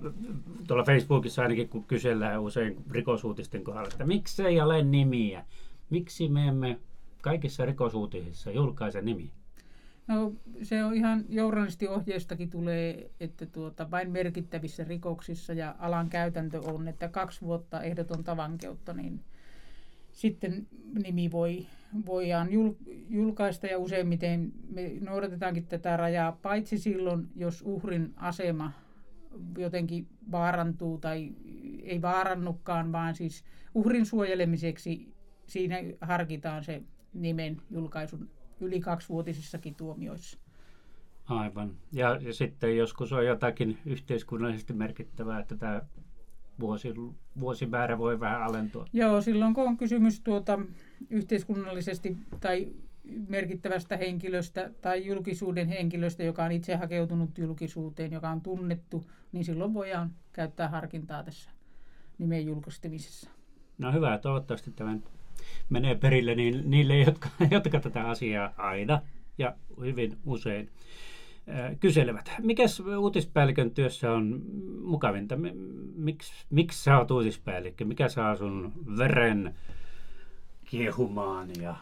[0.67, 5.45] tuolla Facebookissa ainakin, kun kysellään usein rikosuutisten kohdalla, että miksei ole nimiä?
[5.89, 6.79] Miksi me emme
[7.21, 9.31] kaikissa rikosuutisissa julkaise nimiä?
[10.07, 10.33] No
[10.63, 17.07] se on ihan journalistiohjeistakin tulee, että tuota, vain merkittävissä rikoksissa ja alan käytäntö on, että
[17.07, 19.19] kaksi vuotta ehdotonta vankeutta, niin
[20.11, 20.67] sitten
[21.03, 21.65] nimi voi,
[22.05, 22.73] voidaan jul,
[23.09, 28.71] julkaista ja useimmiten me noudatetaankin tätä rajaa, paitsi silloin, jos uhrin asema
[29.57, 31.31] jotenkin vaarantuu tai
[31.83, 35.13] ei vaarannutkaan, vaan siis uhrin suojelemiseksi
[35.47, 36.81] siinä harkitaan se
[37.13, 40.39] nimen julkaisun yli kaksivuotisissakin tuomioissa.
[41.25, 41.77] Aivan.
[41.91, 45.81] Ja, ja sitten joskus on jotakin yhteiskunnallisesti merkittävää, että tämä
[46.59, 46.93] vuosi,
[47.39, 48.85] vuosimäärä voi vähän alentua.
[48.93, 50.59] Joo, silloin kun on kysymys tuota,
[51.09, 52.67] yhteiskunnallisesti tai
[53.27, 59.73] merkittävästä henkilöstä tai julkisuuden henkilöstä, joka on itse hakeutunut julkisuuteen, joka on tunnettu, niin silloin
[59.73, 61.49] voidaan käyttää harkintaa tässä
[62.17, 63.29] nimen julkaistemisessa.
[63.77, 64.97] No hyvä, toivottavasti tämä
[65.69, 69.01] menee perille niin, niille, jotka, jotka tätä asiaa aina
[69.37, 70.69] ja hyvin usein
[71.79, 72.31] kyselevät.
[72.41, 74.41] Mikäs uutispäällikön työssä on
[74.83, 75.35] mukavinta?
[75.95, 77.85] Miksi, miksi sä oot uutispäällikkö?
[77.85, 79.55] Mikä saa sun veren
[80.65, 81.75] kiehumaan ja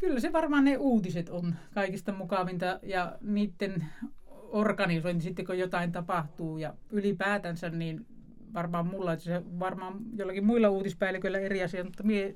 [0.00, 3.86] Kyllä se varmaan ne uutiset on kaikista mukavinta ja niiden
[4.30, 8.06] organisointi sitten kun jotain tapahtuu ja ylipäätänsä niin
[8.54, 12.34] varmaan mulla, että se varmaan jollakin muilla uutispäälliköillä eri asia, mutta minä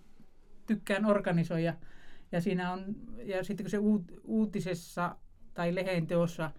[0.66, 1.74] tykkään organisoida
[2.32, 2.84] ja siinä on,
[3.24, 5.16] ja sitten kun se uut, uutisessa
[5.54, 6.50] tai lehen teossa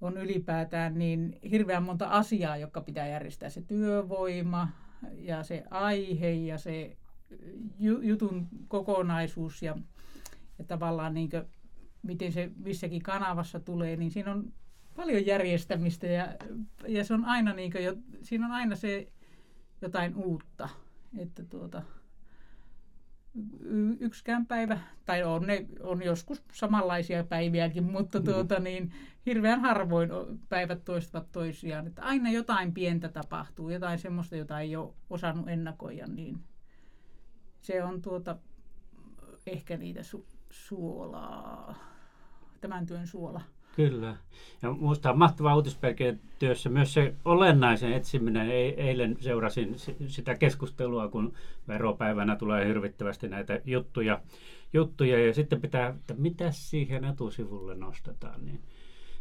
[0.00, 3.50] on ylipäätään niin hirveän monta asiaa, jotka pitää järjestää.
[3.50, 4.68] Se työvoima
[5.18, 6.96] ja se aihe ja se
[8.02, 9.76] jutun kokonaisuus ja
[10.60, 11.44] ja tavallaan niin kuin,
[12.02, 14.52] miten se missäkin kanavassa tulee, niin siinä on
[14.96, 16.36] paljon järjestämistä ja,
[16.88, 19.08] ja se on aina niin kuin, jo, siinä on aina se
[19.82, 20.68] jotain uutta.
[21.18, 21.82] Että tuota,
[24.00, 28.24] yksikään päivä, tai on, ne, on joskus samanlaisia päiviäkin, mutta mm.
[28.24, 28.92] tuota, niin,
[29.26, 30.10] hirveän harvoin
[30.48, 31.86] päivät toistuvat toisiaan.
[31.86, 36.38] Että aina jotain pientä tapahtuu, jotain semmoista, jota ei ole osannut ennakoida, niin
[37.60, 38.36] se on tuota,
[39.46, 41.74] ehkä niitä su- suolaa,
[42.60, 43.40] tämän työn suola.
[43.76, 44.16] Kyllä.
[44.62, 48.50] Ja minusta on mahtavaa uutisperkeen työssä myös se olennaisen etsiminen.
[48.76, 49.74] Eilen seurasin
[50.06, 51.32] sitä keskustelua, kun
[51.68, 54.20] veropäivänä tulee hirvittävästi näitä juttuja.
[54.72, 58.60] juttuja ja sitten pitää, että mitä siihen etusivulle nostetaan, niin,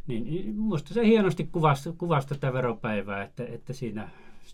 [0.07, 4.09] niin, minusta se hienosti kuvasi, kuvasi tätä veropäivää, että, että siinä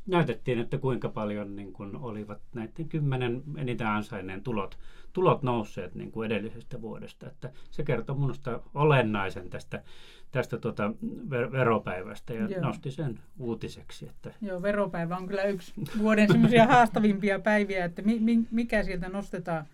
[0.08, 4.78] näytettiin, että kuinka paljon niin kuin olivat näiden kymmenen eniten ansainneen tulot,
[5.16, 7.28] tulot nousseet niin kuin edellisestä vuodesta.
[7.28, 9.84] Että se kertoo minusta olennaisen tästä,
[10.32, 12.62] tästä tuota ver- veropäivästä ja Joo.
[12.62, 14.06] nosti sen uutiseksi.
[14.10, 14.34] Että...
[14.42, 19.66] Joo, veropäivä on kyllä yksi vuoden semmoisia haastavimpia päiviä, että mi- mi- mikä sieltä nostetaan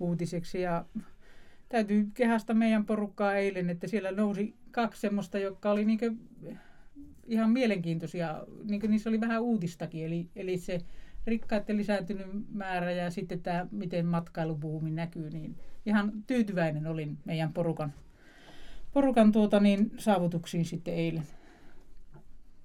[0.00, 0.60] uutiseksi.
[0.60, 0.84] Ja
[1.68, 5.98] täytyy kehasta meidän porukkaa eilen, että siellä nousi kaksi semmoista, jotka oli niin
[7.26, 10.80] ihan mielenkiintoisia, niin niissä oli vähän uutistakin, eli, eli se
[11.28, 17.92] rikkaiden lisääntynyt määrä ja sitten tämä, miten matkailubuumi näkyy, niin ihan tyytyväinen olin meidän porukan,
[18.92, 21.22] porukan tuota, niin, saavutuksiin sitten eilen.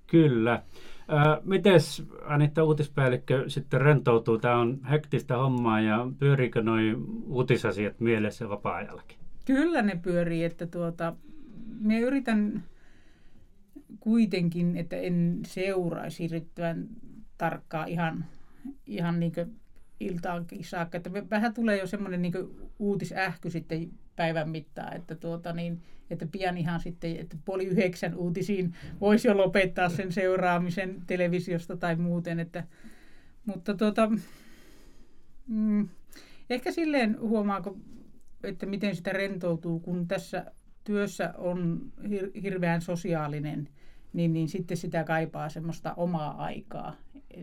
[0.08, 0.54] Kyllä.
[0.54, 4.38] Äh, mites Anitta uutispäällikkö sitten rentoutuu?
[4.38, 6.96] Tämä on hektistä hommaa ja pyöriikö noin
[7.28, 9.18] uutisasiat mielessä vapaa-ajallakin?
[9.46, 11.16] Kyllä ne pyörii, että tuota,
[11.80, 12.64] me yritän
[14.00, 16.88] kuitenkin, että en seuraisi riittävän
[17.38, 18.26] tarkkaan ihan,
[18.86, 19.34] ihan niin
[20.00, 20.98] iltaankin saakka.
[20.98, 22.34] Että vähän tulee jo semmoinen niin
[22.80, 28.74] uutisähky sitten päivän mittaan, että, tuota niin, että pian ihan sitten, että puoli yhdeksän uutisiin
[29.02, 32.40] voisi jo lopettaa sen seuraamisen televisiosta tai muuten.
[32.40, 32.64] Että,
[33.46, 34.12] mutta tuota,
[35.48, 35.90] mm,
[36.50, 37.78] ehkä silleen huomaako,
[38.44, 40.52] että miten sitä rentoutuu, kun tässä
[40.84, 43.70] työssä on hir- hirveän sosiaalinen,
[44.14, 46.96] niin, niin sitten sitä kaipaa semmoista omaa aikaa,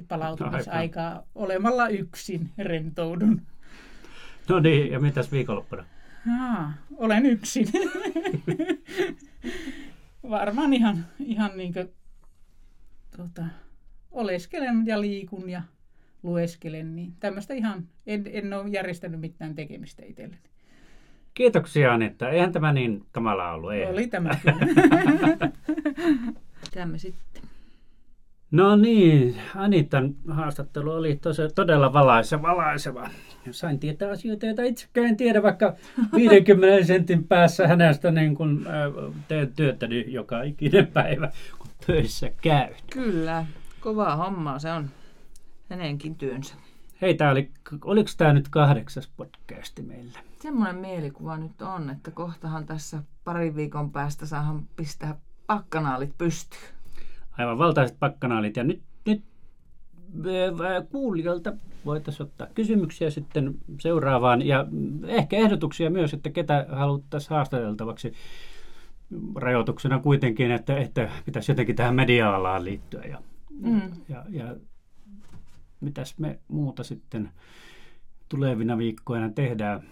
[0.08, 1.22] palautumisaikaa.
[1.34, 3.42] Olemalla yksin rentoudun.
[4.48, 5.84] No niin, ja mitäs viikonloppuna?
[6.40, 7.66] Aa, olen yksin.
[10.30, 11.88] Varmaan ihan, ihan niin kuin,
[13.16, 13.44] tuota,
[14.10, 15.62] oleskelen ja liikun ja
[16.22, 16.96] lueskelen.
[16.96, 20.42] Niin tämmöistä ihan, en, en ole järjestänyt mitään tekemistä itselleni.
[21.34, 22.30] Kiitoksia Anetta.
[22.30, 23.72] Eihän tämä niin kamala ollut.
[23.72, 23.86] Ei.
[23.86, 24.66] Oli tämä kyllä.
[26.74, 27.29] Tämä sitten.
[28.50, 32.42] No niin, Anitan haastattelu oli tosi, todella valaiseva.
[32.42, 33.10] valaiseva.
[33.50, 35.74] Sain tietää asioita, joita itsekään en tiedä, vaikka
[36.16, 42.74] 50 sentin päässä hänestä niin kun, äh, teen työtäni joka ikinen päivä, kun töissä käy.
[42.92, 43.46] Kyllä,
[43.80, 44.90] kovaa hommaa se on
[45.70, 46.54] hänenkin työnsä.
[47.00, 47.50] Hei, tää oli,
[47.84, 50.18] oliko tämä nyt kahdeksas podcasti meillä?
[50.42, 56.79] Semmoinen mielikuva nyt on, että kohtahan tässä parin viikon päästä saahan pistää pakkanaalit pystyyn.
[57.38, 58.56] Aivan valtaiset pakkanaalit.
[58.56, 59.22] Ja nyt, nyt
[60.90, 61.52] kuulijoilta
[61.84, 64.66] voitaisiin ottaa kysymyksiä sitten seuraavaan ja
[65.06, 68.12] ehkä ehdotuksia myös, että ketä haluttaisiin haastateltavaksi
[69.34, 73.22] rajoituksena kuitenkin, että, että pitäisi jotenkin tähän media-alaan liittyä ja,
[73.60, 73.80] mm.
[74.08, 74.56] ja, ja
[75.80, 77.30] mitäs me muuta sitten
[78.28, 79.82] tulevina viikkoina tehdään.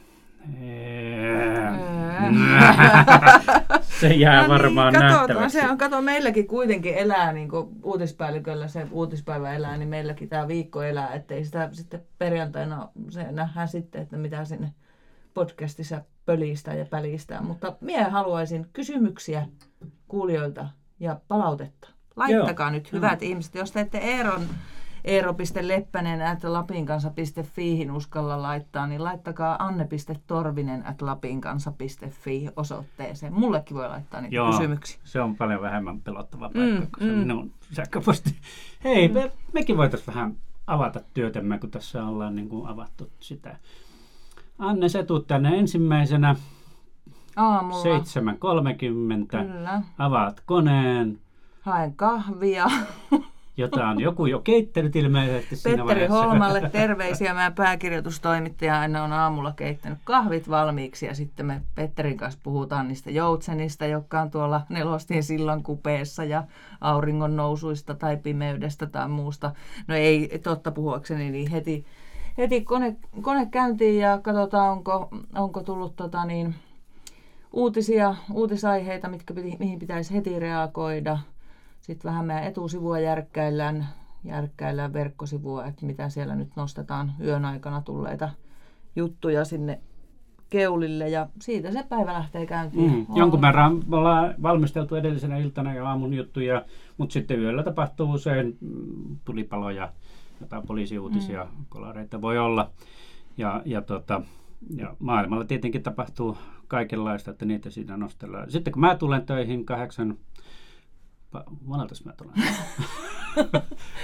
[4.00, 5.60] se jää no varmaan niin, nähtäväksi.
[5.60, 10.48] Se on, kato, meilläkin kuitenkin elää, niin kuin uutispäälliköllä se uutispäivä elää, niin meilläkin tämä
[10.48, 14.72] viikko elää, ettei sitä sitten perjantaina se nähdään sitten, että mitä sinne
[15.34, 17.42] podcastissa pölistä ja pälistää.
[17.42, 19.46] Mutta minä haluaisin kysymyksiä
[20.08, 20.68] kuulijoilta
[21.00, 21.88] ja palautetta.
[22.16, 22.72] Laittakaa Joo.
[22.72, 23.28] nyt hyvät Joo.
[23.30, 24.42] ihmiset, jos teette Eeron
[25.08, 33.32] eero.leppänen at lapinkansa.fiihin uskalla laittaa, niin laittakaa anne.torvinen at lapinkansa.fi osoitteeseen.
[33.32, 35.00] Mullekin voi laittaa niitä Joo, kysymyksiä.
[35.04, 37.18] se on paljon vähemmän pelottava paikka, mm, se mm.
[37.18, 38.36] minun sähköposti.
[38.84, 43.56] Hei, me, mekin voitaisiin vähän avata työtämme, kun tässä ollaan niin kuin avattu sitä.
[44.58, 46.36] Anne, se tuut tänne ensimmäisenä.
[47.36, 47.84] Aamulla.
[47.84, 49.46] 7.30.
[49.46, 49.82] Kyllä.
[49.98, 51.20] Avaat koneen.
[51.60, 52.66] Haen kahvia.
[53.58, 57.34] jota on joku jo keittänyt ilmeisesti siinä Petteri Holmalle terveisiä.
[57.34, 63.10] Mä pääkirjoitustoimittaja aina on aamulla keittänyt kahvit valmiiksi ja sitten me Petterin kanssa puhutaan niistä
[63.10, 66.44] joutsenista, jotka on tuolla nelostin sillan kupeessa ja
[66.80, 69.52] auringon nousuista tai pimeydestä tai muusta.
[69.88, 71.86] No ei totta puhuakseni, niin heti,
[72.38, 76.54] heti kone, kone käyntiin ja katsotaan, onko, onko tullut tota niin,
[77.52, 81.18] uutisia, uutisaiheita, mitkä, mihin pitäisi heti reagoida–
[81.88, 83.86] sitten vähän meidän etusivua järkkäillään,
[84.24, 88.30] järkkäillään verkkosivua, että mitä siellä nyt nostetaan yön aikana tulleita
[88.96, 89.80] juttuja sinne
[90.50, 92.92] keulille ja siitä se päivä lähtee käyntiin.
[92.92, 93.16] Mm.
[93.16, 96.64] Jonkun verran ollaan valmisteltu edellisenä iltana ja aamun juttuja,
[96.98, 99.92] mutta sitten yöllä tapahtuu usein mm, tulipaloja,
[100.40, 101.64] jotain poliisiuutisia, mm.
[101.68, 102.70] kolareita voi olla.
[103.38, 104.22] Ja, ja, tota,
[104.76, 106.36] ja maailmalla tietenkin tapahtuu
[106.66, 108.50] kaikenlaista, että niitä siinä nostellaan.
[108.50, 110.18] Sitten kun mä tulen töihin kahdeksan
[111.64, 112.34] Monelta mä tulen?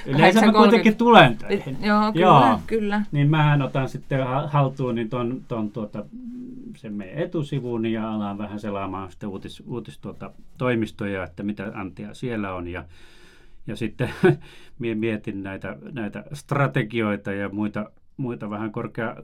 [0.06, 0.52] Yleensä mä 8.30.
[0.56, 1.76] kuitenkin tulen töihin.
[1.82, 2.60] Joo, kyllä, Joo.
[2.66, 3.02] kyllä.
[3.12, 6.04] Niin mähän otan sitten ha- haltuun niin ton, ton tuota,
[6.76, 12.14] sen meidän etusivun ja alan vähän selaamaan sitten uutis, uutis tuota, toimistoja, että mitä antia
[12.14, 12.84] siellä on ja,
[13.66, 14.10] ja sitten
[14.78, 19.16] mie- mietin näitä, näitä strategioita ja muita, muita vähän korkea,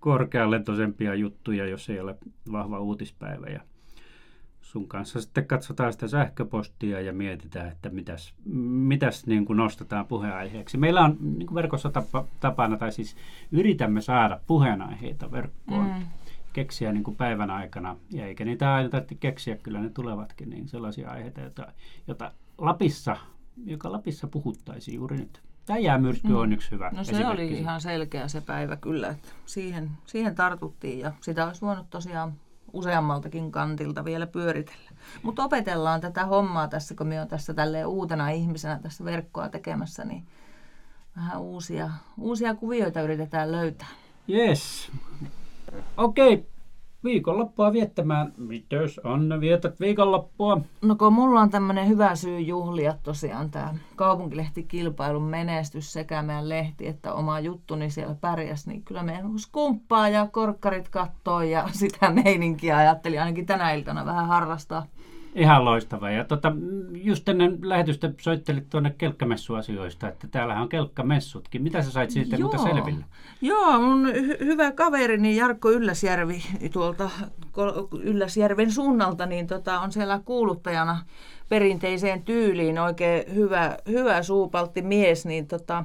[0.00, 2.16] korkealentoisempia juttuja, jos ei ole
[2.52, 3.60] vahva uutispäivä ja
[4.70, 10.78] sun kanssa sitten katsotaan sitä sähköpostia ja mietitään, että mitäs, mitäs niin kuin nostetaan puheenaiheeksi.
[10.78, 13.16] Meillä on niin kuin verkossa tapa, tapana, tai siis
[13.52, 16.06] yritämme saada puheenaiheita verkkoon, mm.
[16.52, 20.68] keksiä niin kuin päivän aikana, ja eikä niitä aina tarvitse keksiä, kyllä ne tulevatkin, niin
[20.68, 21.72] sellaisia aiheita, joita,
[22.06, 23.16] joita Lapissa,
[23.64, 25.42] joka Lapissa puhuttaisiin juuri nyt.
[25.66, 26.36] Tämä jäämyrsky mm.
[26.36, 30.98] on yksi hyvä No se oli ihan selkeä se päivä kyllä, että siihen, siihen tartuttiin
[30.98, 32.32] ja sitä olisi voinut tosiaan
[32.72, 34.90] useammaltakin kantilta vielä pyöritellä.
[35.22, 40.04] Mutta opetellaan tätä hommaa tässä, kun me on tässä tälleen uutena ihmisenä tässä verkkoa tekemässä,
[40.04, 40.26] niin
[41.16, 43.88] vähän uusia, uusia kuvioita yritetään löytää.
[44.28, 44.90] Yes.
[45.96, 46.46] Okei,
[47.04, 48.32] viikonloppua viettämään.
[48.36, 50.60] Mitäs Anna, vietät viikonloppua?
[50.82, 56.86] No kun mulla on tämmöinen hyvä syy juhlia tosiaan tämä kaupunkilehtikilpailun menestys sekä meidän lehti
[56.86, 62.76] että oma juttuni siellä pärjäs, niin kyllä meidän skumppaa ja korkkarit kattoo ja sitä meininkiä
[62.76, 64.86] ajattelin ainakin tänä iltana vähän harrastaa.
[65.34, 66.10] Ihan loistava.
[66.10, 66.52] Ja tota,
[66.92, 71.62] just ennen lähetystä soittelit tuonne kelkkamessuasioista, että täällähän on kelkkamessutkin.
[71.62, 73.04] Mitä sä sait siitä muuta selville?
[73.40, 77.10] Joo, mun hy- hyvä kaverini Jarkko Ylläsjärvi tuolta
[78.02, 80.98] Ylläsjärven suunnalta, niin tota, on siellä kuuluttajana
[81.48, 85.84] perinteiseen tyyliin oikein hyvä, hyvä suupaltti mies, niin tota,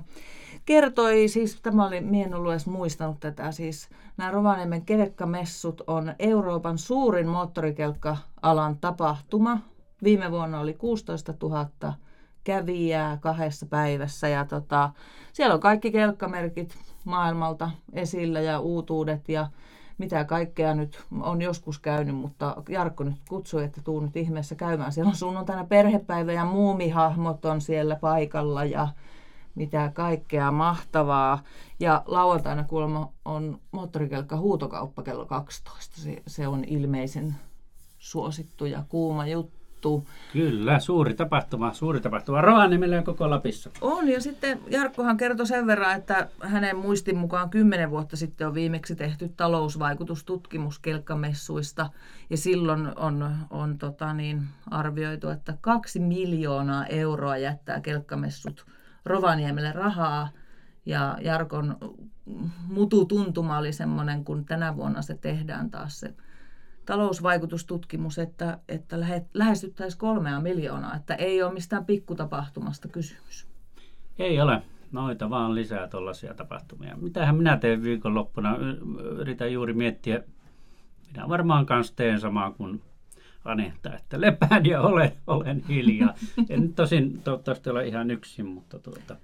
[0.66, 6.16] kertoi, siis tämä oli, mie en ollut edes muistanut tätä, siis nämä Rovaniemen kelkkamessut on
[6.20, 9.60] Euroopan suurin moottorikelkka-alan tapahtuma.
[10.04, 11.94] Viime vuonna oli 16 000
[12.44, 14.90] kävijää kahdessa päivässä ja tota,
[15.34, 19.48] siellä on kaikki kelkkamerkit maailmalta esillä ja uutuudet ja
[19.98, 24.92] mitä kaikkea nyt on joskus käynyt, mutta Jarkko nyt kutsui, että tuu nyt ihmeessä käymään.
[24.92, 28.88] Siellä on sunnuntaina perhepäivä ja muumihahmot on siellä paikalla ja
[29.56, 31.44] mitä kaikkea mahtavaa.
[31.80, 36.02] Ja lauantaina kuulemma on moottorikelkka huutokauppa kello 12.
[36.02, 37.36] Se, se on ilmeisen
[37.98, 40.08] suosittu ja kuuma juttu.
[40.34, 42.42] Kyllä, suuri tapahtuma, suuri tapahtuma.
[42.42, 43.70] Rovaniemellä ja koko Lapissa.
[43.82, 48.54] On, ja sitten Jarkkohan kertoi sen verran, että hänen muistin mukaan kymmenen vuotta sitten on
[48.54, 51.90] viimeksi tehty talousvaikutustutkimus kelkkamessuista,
[52.30, 58.66] ja silloin on, on tota niin, arvioitu, että kaksi miljoonaa euroa jättää kelkkamessut
[59.06, 60.30] Rovaniemelle rahaa,
[60.86, 61.78] ja Jarkon
[62.68, 66.14] mututuntuma oli semmoinen, kun tänä vuonna se tehdään taas se
[66.86, 73.48] talousvaikutustutkimus, että, että lähe- lähestyttäisiin kolmea miljoonaa, että ei ole mistään pikkutapahtumasta kysymys.
[74.20, 74.62] Ei ole.
[74.92, 76.96] Noita vaan lisää tuollaisia tapahtumia.
[76.96, 78.58] Mitähän minä teen viikonloppuna?
[79.18, 80.24] Yritän juuri miettiä.
[81.12, 82.82] Minä varmaan kanssa teen samaa kuin
[83.46, 86.14] Anetta, että lepään ja olen, olen hiljaa.
[86.50, 89.16] En tosin toivottavasti ole ihan yksin, mutta tuota,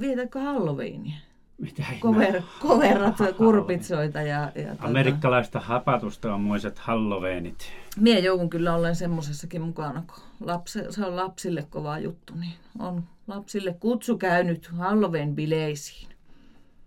[0.00, 1.16] Vietätkö Halloweenia?
[1.58, 4.52] mitä Kover, koverat, kurpitsoita ja...
[4.54, 7.72] ja tota, Amerikkalaista hapatusta on muiset Halloweenit.
[7.98, 13.04] Mie joudun kyllä olen semmosessakin mukana, kun lapsi, se on lapsille kova juttu, niin on
[13.26, 16.11] lapsille kutsu käynyt Halloween-bileisiin.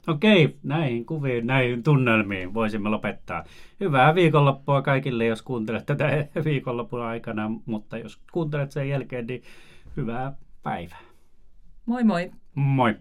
[0.08, 3.43] Okei, näihin kuviin, näihin tunnelmiin voisimme lopettaa.
[3.80, 9.43] Hyvää viikonloppua kaikille, jos kuuntelet tätä viikonlopun aikana, mutta jos kuuntelet sen jälkeen, niin
[9.97, 10.34] hyvää
[10.64, 11.01] päivää.
[11.86, 12.32] Moi moi!
[12.56, 12.95] Moi!